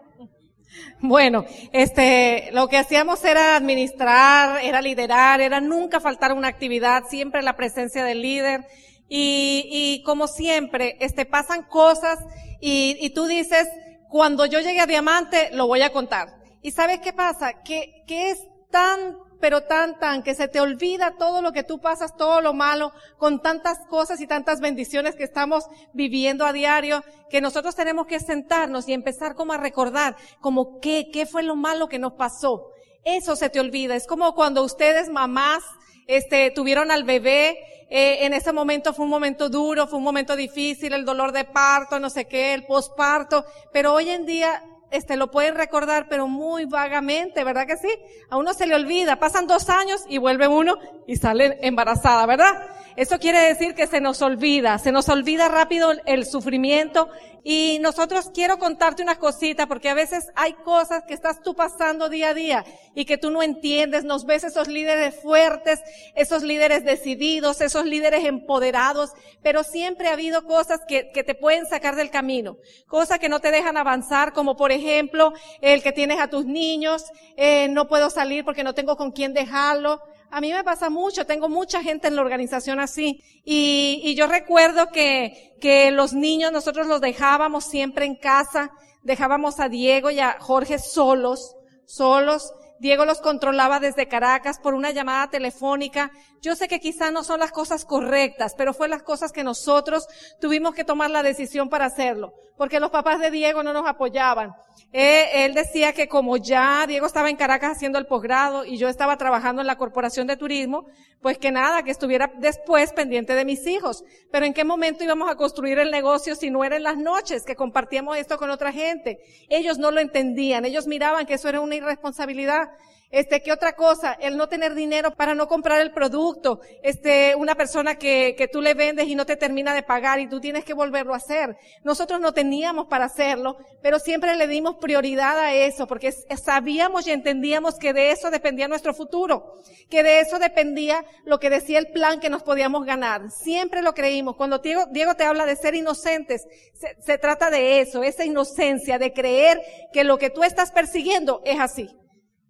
Bueno, 1.00 1.44
este, 1.72 2.50
lo 2.52 2.68
que 2.68 2.76
hacíamos 2.76 3.24
era 3.24 3.56
administrar, 3.56 4.64
era 4.64 4.82
liderar, 4.82 5.40
era 5.40 5.60
nunca 5.60 6.00
faltar 6.00 6.32
una 6.32 6.48
actividad, 6.48 7.04
siempre 7.08 7.42
la 7.42 7.56
presencia 7.56 8.04
del 8.04 8.22
líder. 8.22 8.66
Y, 9.08 9.68
y 9.70 10.02
como 10.02 10.26
siempre, 10.26 10.96
este, 11.00 11.24
pasan 11.24 11.62
cosas 11.62 12.18
y, 12.60 12.96
y 13.00 13.10
tú 13.10 13.26
dices, 13.26 13.68
cuando 14.08 14.44
yo 14.46 14.60
llegue 14.60 14.80
a 14.80 14.86
diamante, 14.86 15.50
lo 15.52 15.66
voy 15.66 15.82
a 15.82 15.92
contar. 15.92 16.28
¿Y 16.62 16.72
sabes 16.72 17.00
qué 17.00 17.12
pasa? 17.12 17.62
Que, 17.62 18.04
que 18.06 18.30
es 18.30 18.38
tan 18.70 19.16
pero 19.40 19.62
tan, 19.62 20.22
que 20.22 20.34
se 20.34 20.48
te 20.48 20.60
olvida 20.60 21.14
todo 21.18 21.42
lo 21.42 21.52
que 21.52 21.62
tú 21.62 21.80
pasas, 21.80 22.16
todo 22.16 22.40
lo 22.40 22.54
malo, 22.54 22.92
con 23.16 23.40
tantas 23.40 23.78
cosas 23.86 24.20
y 24.20 24.26
tantas 24.26 24.60
bendiciones 24.60 25.14
que 25.14 25.24
estamos 25.24 25.64
viviendo 25.92 26.44
a 26.44 26.52
diario, 26.52 27.04
que 27.30 27.40
nosotros 27.40 27.74
tenemos 27.74 28.06
que 28.06 28.20
sentarnos 28.20 28.88
y 28.88 28.92
empezar 28.92 29.34
como 29.34 29.52
a 29.52 29.58
recordar, 29.58 30.16
como 30.40 30.80
qué, 30.80 31.10
qué 31.12 31.26
fue 31.26 31.42
lo 31.42 31.56
malo 31.56 31.88
que 31.88 31.98
nos 31.98 32.14
pasó. 32.14 32.72
Eso 33.04 33.36
se 33.36 33.48
te 33.48 33.60
olvida. 33.60 33.96
Es 33.96 34.06
como 34.06 34.34
cuando 34.34 34.62
ustedes, 34.62 35.08
mamás, 35.08 35.62
este, 36.06 36.50
tuvieron 36.50 36.90
al 36.90 37.04
bebé, 37.04 37.58
eh, 37.90 38.26
en 38.26 38.34
ese 38.34 38.52
momento 38.52 38.92
fue 38.92 39.04
un 39.04 39.10
momento 39.10 39.48
duro, 39.48 39.86
fue 39.86 39.98
un 39.98 40.04
momento 40.04 40.36
difícil, 40.36 40.92
el 40.92 41.04
dolor 41.04 41.32
de 41.32 41.44
parto, 41.44 41.98
no 41.98 42.10
sé 42.10 42.26
qué, 42.26 42.52
el 42.52 42.66
posparto, 42.66 43.46
pero 43.72 43.94
hoy 43.94 44.10
en 44.10 44.26
día 44.26 44.62
este, 44.90 45.16
lo 45.16 45.30
pueden 45.30 45.54
recordar, 45.54 46.06
pero 46.08 46.26
muy 46.28 46.64
vagamente, 46.64 47.44
¿verdad 47.44 47.66
que 47.66 47.76
sí? 47.76 47.88
A 48.30 48.36
uno 48.36 48.54
se 48.54 48.66
le 48.66 48.74
olvida, 48.74 49.16
pasan 49.16 49.46
dos 49.46 49.68
años 49.68 50.04
y 50.08 50.18
vuelve 50.18 50.48
uno 50.48 50.76
y 51.06 51.16
sale 51.16 51.58
embarazada, 51.62 52.24
¿verdad? 52.26 52.54
Eso 52.98 53.20
quiere 53.20 53.38
decir 53.38 53.76
que 53.76 53.86
se 53.86 54.00
nos 54.00 54.22
olvida, 54.22 54.76
se 54.78 54.90
nos 54.90 55.08
olvida 55.08 55.46
rápido 55.46 55.92
el 56.04 56.26
sufrimiento. 56.26 57.08
Y 57.44 57.78
nosotros 57.80 58.28
quiero 58.34 58.58
contarte 58.58 59.04
una 59.04 59.20
cosita 59.20 59.68
porque 59.68 59.88
a 59.88 59.94
veces 59.94 60.32
hay 60.34 60.54
cosas 60.54 61.04
que 61.06 61.14
estás 61.14 61.40
tú 61.40 61.54
pasando 61.54 62.08
día 62.08 62.30
a 62.30 62.34
día 62.34 62.64
y 62.96 63.04
que 63.04 63.16
tú 63.16 63.30
no 63.30 63.44
entiendes, 63.44 64.02
nos 64.02 64.26
ves 64.26 64.42
esos 64.42 64.66
líderes 64.66 65.14
fuertes, 65.22 65.80
esos 66.16 66.42
líderes 66.42 66.84
decididos, 66.84 67.60
esos 67.60 67.86
líderes 67.86 68.24
empoderados, 68.24 69.12
pero 69.44 69.62
siempre 69.62 70.08
ha 70.08 70.14
habido 70.14 70.44
cosas 70.44 70.80
que, 70.88 71.12
que 71.12 71.22
te 71.22 71.36
pueden 71.36 71.66
sacar 71.66 71.94
del 71.94 72.10
camino, 72.10 72.56
cosas 72.88 73.20
que 73.20 73.28
no 73.28 73.38
te 73.38 73.52
dejan 73.52 73.76
avanzar, 73.76 74.32
como 74.32 74.56
por 74.56 74.72
ejemplo 74.72 75.32
el 75.60 75.84
que 75.84 75.92
tienes 75.92 76.18
a 76.18 76.30
tus 76.30 76.46
niños, 76.46 77.04
eh, 77.36 77.68
no 77.68 77.86
puedo 77.86 78.10
salir 78.10 78.44
porque 78.44 78.64
no 78.64 78.74
tengo 78.74 78.96
con 78.96 79.12
quién 79.12 79.34
dejarlo, 79.34 80.02
a 80.30 80.40
mí 80.40 80.52
me 80.52 80.64
pasa 80.64 80.90
mucho, 80.90 81.26
tengo 81.26 81.48
mucha 81.48 81.82
gente 81.82 82.08
en 82.08 82.16
la 82.16 82.22
organización 82.22 82.80
así. 82.80 83.22
Y, 83.44 84.00
y 84.04 84.14
yo 84.14 84.26
recuerdo 84.26 84.88
que, 84.88 85.56
que 85.60 85.90
los 85.90 86.12
niños 86.12 86.52
nosotros 86.52 86.86
los 86.86 87.00
dejábamos 87.00 87.64
siempre 87.64 88.04
en 88.04 88.16
casa, 88.16 88.70
dejábamos 89.02 89.58
a 89.60 89.68
Diego 89.68 90.10
y 90.10 90.20
a 90.20 90.38
Jorge 90.40 90.78
solos, 90.78 91.56
solos. 91.86 92.52
Diego 92.80 93.04
los 93.04 93.20
controlaba 93.20 93.80
desde 93.80 94.06
Caracas 94.06 94.60
por 94.60 94.74
una 94.74 94.92
llamada 94.92 95.30
telefónica. 95.30 96.12
Yo 96.42 96.54
sé 96.54 96.68
que 96.68 96.78
quizá 96.78 97.10
no 97.10 97.24
son 97.24 97.40
las 97.40 97.50
cosas 97.50 97.84
correctas, 97.84 98.54
pero 98.56 98.72
fue 98.72 98.88
las 98.88 99.02
cosas 99.02 99.32
que 99.32 99.42
nosotros 99.42 100.06
tuvimos 100.40 100.74
que 100.74 100.84
tomar 100.84 101.10
la 101.10 101.22
decisión 101.24 101.68
para 101.68 101.86
hacerlo, 101.86 102.34
porque 102.58 102.80
los 102.80 102.90
papás 102.90 103.20
de 103.20 103.30
Diego 103.30 103.62
no 103.62 103.72
nos 103.72 103.86
apoyaban. 103.86 104.52
Eh, 104.92 105.44
él 105.44 105.54
decía 105.54 105.92
que 105.92 106.08
como 106.08 106.36
ya 106.36 106.86
Diego 106.86 107.06
estaba 107.06 107.30
en 107.30 107.36
Caracas 107.36 107.76
haciendo 107.76 107.98
el 107.98 108.06
posgrado 108.06 108.64
y 108.64 108.76
yo 108.78 108.88
estaba 108.88 109.16
trabajando 109.16 109.60
en 109.60 109.66
la 109.66 109.76
Corporación 109.76 110.26
de 110.26 110.36
Turismo, 110.36 110.86
pues 111.22 111.38
que 111.38 111.52
nada, 111.52 111.82
que 111.82 111.90
estuviera 111.90 112.32
después 112.38 112.92
pendiente 112.92 113.34
de 113.34 113.44
mis 113.44 113.66
hijos. 113.66 114.04
Pero 114.32 114.44
en 114.44 114.54
qué 114.54 114.64
momento 114.64 115.04
íbamos 115.04 115.30
a 115.30 115.36
construir 115.36 115.78
el 115.78 115.90
negocio 115.90 116.34
si 116.34 116.50
no 116.50 116.64
era 116.64 116.76
en 116.76 116.82
las 116.82 116.96
noches 116.98 117.44
que 117.44 117.56
compartíamos 117.56 118.16
esto 118.16 118.38
con 118.38 118.50
otra 118.50 118.72
gente. 118.72 119.18
Ellos 119.48 119.78
no 119.78 119.90
lo 119.90 120.00
entendían, 120.00 120.64
ellos 120.64 120.86
miraban 120.86 121.26
que 121.26 121.34
eso 121.34 121.48
era 121.48 121.60
una 121.60 121.76
irresponsabilidad. 121.76 122.70
Este, 123.10 123.40
¿qué 123.40 123.52
otra 123.52 123.72
cosa? 123.72 124.12
El 124.12 124.36
no 124.36 124.48
tener 124.48 124.74
dinero 124.74 125.12
para 125.12 125.34
no 125.34 125.48
comprar 125.48 125.80
el 125.80 125.92
producto. 125.92 126.60
Este, 126.82 127.34
una 127.36 127.54
persona 127.54 127.94
que, 127.94 128.34
que 128.36 128.48
tú 128.48 128.60
le 128.60 128.74
vendes 128.74 129.08
y 129.08 129.14
no 129.14 129.24
te 129.24 129.36
termina 129.36 129.72
de 129.72 129.82
pagar 129.82 130.20
y 130.20 130.28
tú 130.28 130.40
tienes 130.40 130.64
que 130.64 130.74
volverlo 130.74 131.14
a 131.14 131.16
hacer. 131.16 131.56
Nosotros 131.84 132.20
no 132.20 132.32
teníamos 132.32 132.86
para 132.86 133.06
hacerlo, 133.06 133.56
pero 133.80 133.98
siempre 133.98 134.36
le 134.36 134.46
dimos 134.46 134.76
prioridad 134.76 135.38
a 135.38 135.54
eso 135.54 135.86
porque 135.86 136.12
sabíamos 136.12 137.06
y 137.06 137.12
entendíamos 137.12 137.76
que 137.76 137.94
de 137.94 138.10
eso 138.10 138.30
dependía 138.30 138.68
nuestro 138.68 138.92
futuro. 138.92 139.54
Que 139.88 140.02
de 140.02 140.20
eso 140.20 140.38
dependía 140.38 141.02
lo 141.24 141.40
que 141.40 141.48
decía 141.48 141.78
el 141.78 141.90
plan 141.90 142.20
que 142.20 142.28
nos 142.28 142.42
podíamos 142.42 142.84
ganar. 142.84 143.30
Siempre 143.30 143.80
lo 143.80 143.94
creímos. 143.94 144.36
Cuando 144.36 144.58
Diego, 144.58 144.84
Diego 144.90 145.14
te 145.14 145.24
habla 145.24 145.46
de 145.46 145.56
ser 145.56 145.74
inocentes, 145.74 146.46
se, 146.74 146.94
se 147.00 147.16
trata 147.16 147.48
de 147.48 147.80
eso, 147.80 148.02
esa 148.02 148.26
inocencia, 148.26 148.98
de 148.98 149.14
creer 149.14 149.62
que 149.94 150.04
lo 150.04 150.18
que 150.18 150.28
tú 150.28 150.44
estás 150.44 150.72
persiguiendo 150.72 151.40
es 151.46 151.58
así 151.58 151.88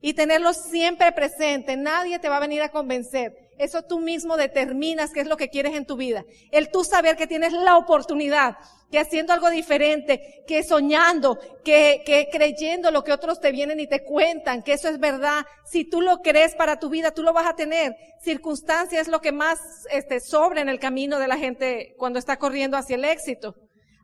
y 0.00 0.14
tenerlo 0.14 0.52
siempre 0.52 1.12
presente. 1.12 1.76
Nadie 1.76 2.18
te 2.18 2.28
va 2.28 2.36
a 2.36 2.40
venir 2.40 2.62
a 2.62 2.70
convencer. 2.70 3.34
Eso 3.58 3.82
tú 3.82 3.98
mismo 3.98 4.36
determinas 4.36 5.12
qué 5.12 5.20
es 5.20 5.26
lo 5.26 5.36
que 5.36 5.48
quieres 5.48 5.74
en 5.74 5.84
tu 5.84 5.96
vida. 5.96 6.24
El 6.52 6.70
tú 6.70 6.84
saber 6.84 7.16
que 7.16 7.26
tienes 7.26 7.52
la 7.52 7.76
oportunidad, 7.76 8.56
que 8.90 9.00
haciendo 9.00 9.32
algo 9.32 9.50
diferente, 9.50 10.44
que 10.46 10.62
soñando, 10.62 11.38
que, 11.64 12.02
que 12.06 12.28
creyendo 12.30 12.92
lo 12.92 13.02
que 13.02 13.12
otros 13.12 13.40
te 13.40 13.50
vienen 13.50 13.80
y 13.80 13.88
te 13.88 14.04
cuentan, 14.04 14.62
que 14.62 14.74
eso 14.74 14.88
es 14.88 15.00
verdad. 15.00 15.44
Si 15.64 15.84
tú 15.84 16.00
lo 16.00 16.18
crees 16.18 16.54
para 16.54 16.78
tu 16.78 16.88
vida, 16.88 17.10
tú 17.10 17.24
lo 17.24 17.32
vas 17.32 17.48
a 17.48 17.56
tener. 17.56 17.96
Circunstancia 18.22 19.00
es 19.00 19.08
lo 19.08 19.20
que 19.20 19.32
más 19.32 19.58
este, 19.90 20.20
sobra 20.20 20.60
en 20.60 20.68
el 20.68 20.78
camino 20.78 21.18
de 21.18 21.28
la 21.28 21.36
gente 21.36 21.94
cuando 21.98 22.20
está 22.20 22.36
corriendo 22.38 22.76
hacia 22.76 22.94
el 22.94 23.04
éxito. 23.04 23.56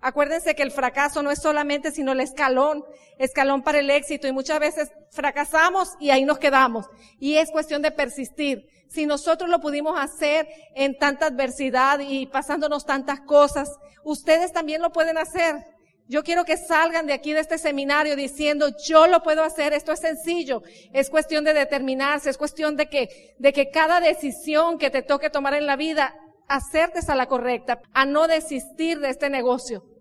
Acuérdense 0.06 0.54
que 0.54 0.62
el 0.62 0.70
fracaso 0.70 1.22
no 1.22 1.30
es 1.30 1.40
solamente 1.40 1.90
sino 1.90 2.12
el 2.12 2.20
escalón, 2.20 2.84
escalón 3.16 3.62
para 3.62 3.78
el 3.78 3.88
éxito 3.88 4.28
y 4.28 4.32
muchas 4.32 4.60
veces 4.60 4.90
fracasamos 5.10 5.94
y 5.98 6.10
ahí 6.10 6.26
nos 6.26 6.38
quedamos. 6.38 6.84
Y 7.18 7.38
es 7.38 7.50
cuestión 7.50 7.80
de 7.80 7.90
persistir. 7.90 8.66
Si 8.86 9.06
nosotros 9.06 9.48
lo 9.48 9.62
pudimos 9.62 9.98
hacer 9.98 10.46
en 10.74 10.98
tanta 10.98 11.24
adversidad 11.24 12.00
y 12.00 12.26
pasándonos 12.26 12.84
tantas 12.84 13.22
cosas, 13.22 13.70
ustedes 14.04 14.52
también 14.52 14.82
lo 14.82 14.92
pueden 14.92 15.16
hacer. 15.16 15.64
Yo 16.06 16.22
quiero 16.22 16.44
que 16.44 16.58
salgan 16.58 17.06
de 17.06 17.14
aquí 17.14 17.32
de 17.32 17.40
este 17.40 17.56
seminario 17.56 18.14
diciendo, 18.14 18.72
yo 18.86 19.06
lo 19.06 19.22
puedo 19.22 19.42
hacer, 19.42 19.72
esto 19.72 19.92
es 19.92 20.00
sencillo, 20.00 20.62
es 20.92 21.08
cuestión 21.08 21.44
de 21.44 21.54
determinarse, 21.54 22.28
es 22.28 22.36
cuestión 22.36 22.76
de 22.76 22.90
que, 22.90 23.34
de 23.38 23.54
que 23.54 23.70
cada 23.70 24.00
decisión 24.00 24.76
que 24.76 24.90
te 24.90 25.00
toque 25.00 25.30
tomar 25.30 25.54
en 25.54 25.64
la 25.64 25.76
vida, 25.76 26.14
acertes 26.46 27.08
a 27.08 27.14
la 27.14 27.24
correcta, 27.24 27.80
a 27.94 28.04
no 28.04 28.28
desistir 28.28 29.00
de 29.00 29.08
este 29.08 29.30
negocio 29.30 29.93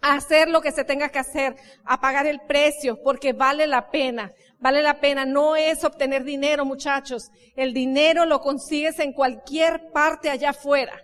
hacer 0.00 0.48
lo 0.48 0.60
que 0.60 0.72
se 0.72 0.84
tenga 0.84 1.10
que 1.10 1.18
hacer, 1.18 1.56
a 1.84 2.00
pagar 2.00 2.26
el 2.26 2.40
precio, 2.40 3.02
porque 3.02 3.32
vale 3.32 3.66
la 3.66 3.90
pena. 3.90 4.32
Vale 4.58 4.82
la 4.82 5.00
pena. 5.00 5.24
No 5.24 5.56
es 5.56 5.84
obtener 5.84 6.24
dinero, 6.24 6.64
muchachos. 6.64 7.30
El 7.56 7.72
dinero 7.72 8.26
lo 8.26 8.40
consigues 8.40 8.98
en 8.98 9.12
cualquier 9.12 9.90
parte 9.92 10.30
allá 10.30 10.50
afuera. 10.50 11.02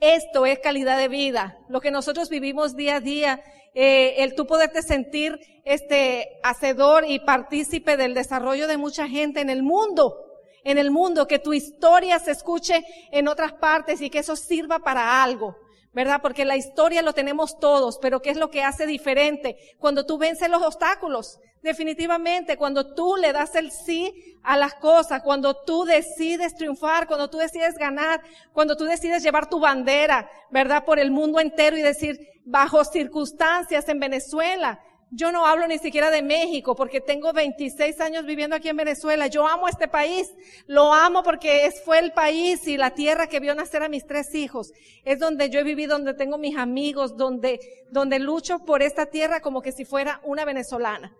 Esto 0.00 0.46
es 0.46 0.58
calidad 0.60 0.98
de 0.98 1.08
vida. 1.08 1.58
Lo 1.68 1.80
que 1.80 1.90
nosotros 1.90 2.28
vivimos 2.28 2.76
día 2.76 2.96
a 2.96 3.00
día, 3.00 3.42
eh, 3.74 4.22
el 4.22 4.34
tú 4.34 4.46
poderte 4.46 4.82
sentir 4.82 5.38
este 5.64 6.38
hacedor 6.42 7.04
y 7.06 7.18
partícipe 7.20 7.96
del 7.96 8.14
desarrollo 8.14 8.68
de 8.68 8.76
mucha 8.76 9.08
gente 9.08 9.40
en 9.40 9.50
el 9.50 9.62
mundo. 9.62 10.24
En 10.62 10.76
el 10.78 10.90
mundo, 10.90 11.26
que 11.26 11.38
tu 11.38 11.54
historia 11.54 12.18
se 12.18 12.32
escuche 12.32 12.84
en 13.10 13.28
otras 13.28 13.54
partes 13.54 14.00
y 14.00 14.10
que 14.10 14.18
eso 14.18 14.36
sirva 14.36 14.78
para 14.80 15.22
algo. 15.22 15.56
¿Verdad? 15.92 16.20
Porque 16.22 16.44
la 16.44 16.56
historia 16.56 17.02
lo 17.02 17.12
tenemos 17.12 17.58
todos, 17.58 17.98
pero 17.98 18.20
¿qué 18.20 18.30
es 18.30 18.36
lo 18.36 18.50
que 18.50 18.62
hace 18.62 18.86
diferente? 18.86 19.56
Cuando 19.78 20.06
tú 20.06 20.18
vences 20.18 20.48
los 20.50 20.62
obstáculos, 20.62 21.40
definitivamente, 21.62 22.56
cuando 22.56 22.94
tú 22.94 23.16
le 23.16 23.32
das 23.32 23.54
el 23.54 23.70
sí 23.72 24.38
a 24.42 24.56
las 24.56 24.74
cosas, 24.74 25.22
cuando 25.22 25.54
tú 25.54 25.84
decides 25.84 26.54
triunfar, 26.54 27.06
cuando 27.06 27.28
tú 27.28 27.38
decides 27.38 27.74
ganar, 27.74 28.22
cuando 28.52 28.76
tú 28.76 28.84
decides 28.84 29.22
llevar 29.22 29.48
tu 29.48 29.60
bandera, 29.60 30.30
¿verdad? 30.50 30.84
Por 30.84 30.98
el 30.98 31.10
mundo 31.10 31.40
entero 31.40 31.76
y 31.76 31.82
decir, 31.82 32.18
bajo 32.44 32.84
circunstancias 32.84 33.88
en 33.88 34.00
Venezuela, 34.00 34.80
yo 35.10 35.32
no 35.32 35.46
hablo 35.46 35.66
ni 35.66 35.78
siquiera 35.78 36.10
de 36.10 36.22
México 36.22 36.74
porque 36.74 37.00
tengo 37.00 37.32
26 37.32 38.00
años 38.00 38.26
viviendo 38.26 38.56
aquí 38.56 38.68
en 38.68 38.76
Venezuela. 38.76 39.26
Yo 39.26 39.46
amo 39.46 39.68
este 39.68 39.88
país. 39.88 40.32
Lo 40.66 40.92
amo 40.92 41.22
porque 41.22 41.70
fue 41.84 41.98
el 41.98 42.12
país 42.12 42.66
y 42.66 42.76
la 42.76 42.90
tierra 42.90 43.26
que 43.26 43.40
vio 43.40 43.54
nacer 43.54 43.82
a 43.82 43.88
mis 43.88 44.06
tres 44.06 44.34
hijos. 44.34 44.72
Es 45.04 45.18
donde 45.18 45.48
yo 45.50 45.60
he 45.60 45.64
vivido, 45.64 45.96
donde 45.96 46.14
tengo 46.14 46.36
mis 46.36 46.56
amigos, 46.56 47.16
donde, 47.16 47.58
donde 47.90 48.18
lucho 48.18 48.58
por 48.60 48.82
esta 48.82 49.06
tierra 49.06 49.40
como 49.40 49.62
que 49.62 49.72
si 49.72 49.84
fuera 49.84 50.20
una 50.24 50.44
venezolana. 50.44 51.12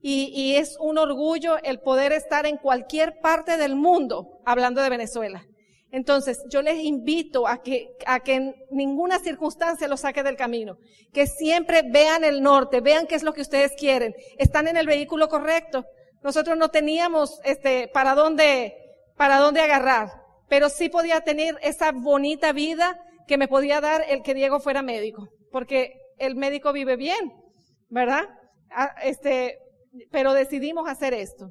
Y, 0.00 0.32
y 0.34 0.56
es 0.56 0.76
un 0.80 0.98
orgullo 0.98 1.58
el 1.62 1.80
poder 1.80 2.12
estar 2.12 2.44
en 2.44 2.56
cualquier 2.56 3.20
parte 3.20 3.56
del 3.56 3.76
mundo 3.76 4.40
hablando 4.44 4.82
de 4.82 4.90
Venezuela. 4.90 5.46
Entonces, 5.92 6.42
yo 6.48 6.62
les 6.62 6.82
invito 6.82 7.46
a 7.46 7.62
que, 7.62 7.90
a 8.06 8.20
que 8.20 8.34
en 8.34 8.54
ninguna 8.70 9.18
circunstancia 9.18 9.86
lo 9.86 9.98
saque 9.98 10.22
del 10.22 10.36
camino. 10.36 10.78
Que 11.12 11.26
siempre 11.26 11.82
vean 11.82 12.24
el 12.24 12.42
norte, 12.42 12.80
vean 12.80 13.06
qué 13.06 13.14
es 13.14 13.22
lo 13.22 13.34
que 13.34 13.42
ustedes 13.42 13.72
quieren. 13.78 14.14
Están 14.38 14.68
en 14.68 14.78
el 14.78 14.86
vehículo 14.86 15.28
correcto. 15.28 15.84
Nosotros 16.22 16.56
no 16.56 16.70
teníamos, 16.70 17.40
este, 17.44 17.88
para 17.88 18.14
dónde, 18.14 18.74
para 19.18 19.36
dónde 19.36 19.60
agarrar. 19.60 20.08
Pero 20.48 20.70
sí 20.70 20.88
podía 20.88 21.20
tener 21.20 21.58
esa 21.60 21.92
bonita 21.92 22.52
vida 22.52 22.98
que 23.28 23.36
me 23.36 23.46
podía 23.46 23.82
dar 23.82 24.02
el 24.08 24.22
que 24.22 24.32
Diego 24.32 24.60
fuera 24.60 24.80
médico. 24.80 25.28
Porque 25.50 25.92
el 26.16 26.36
médico 26.36 26.72
vive 26.72 26.96
bien, 26.96 27.34
¿verdad? 27.90 28.24
Ah, 28.70 28.94
este, 29.02 29.58
pero 30.10 30.32
decidimos 30.32 30.88
hacer 30.88 31.12
esto. 31.12 31.50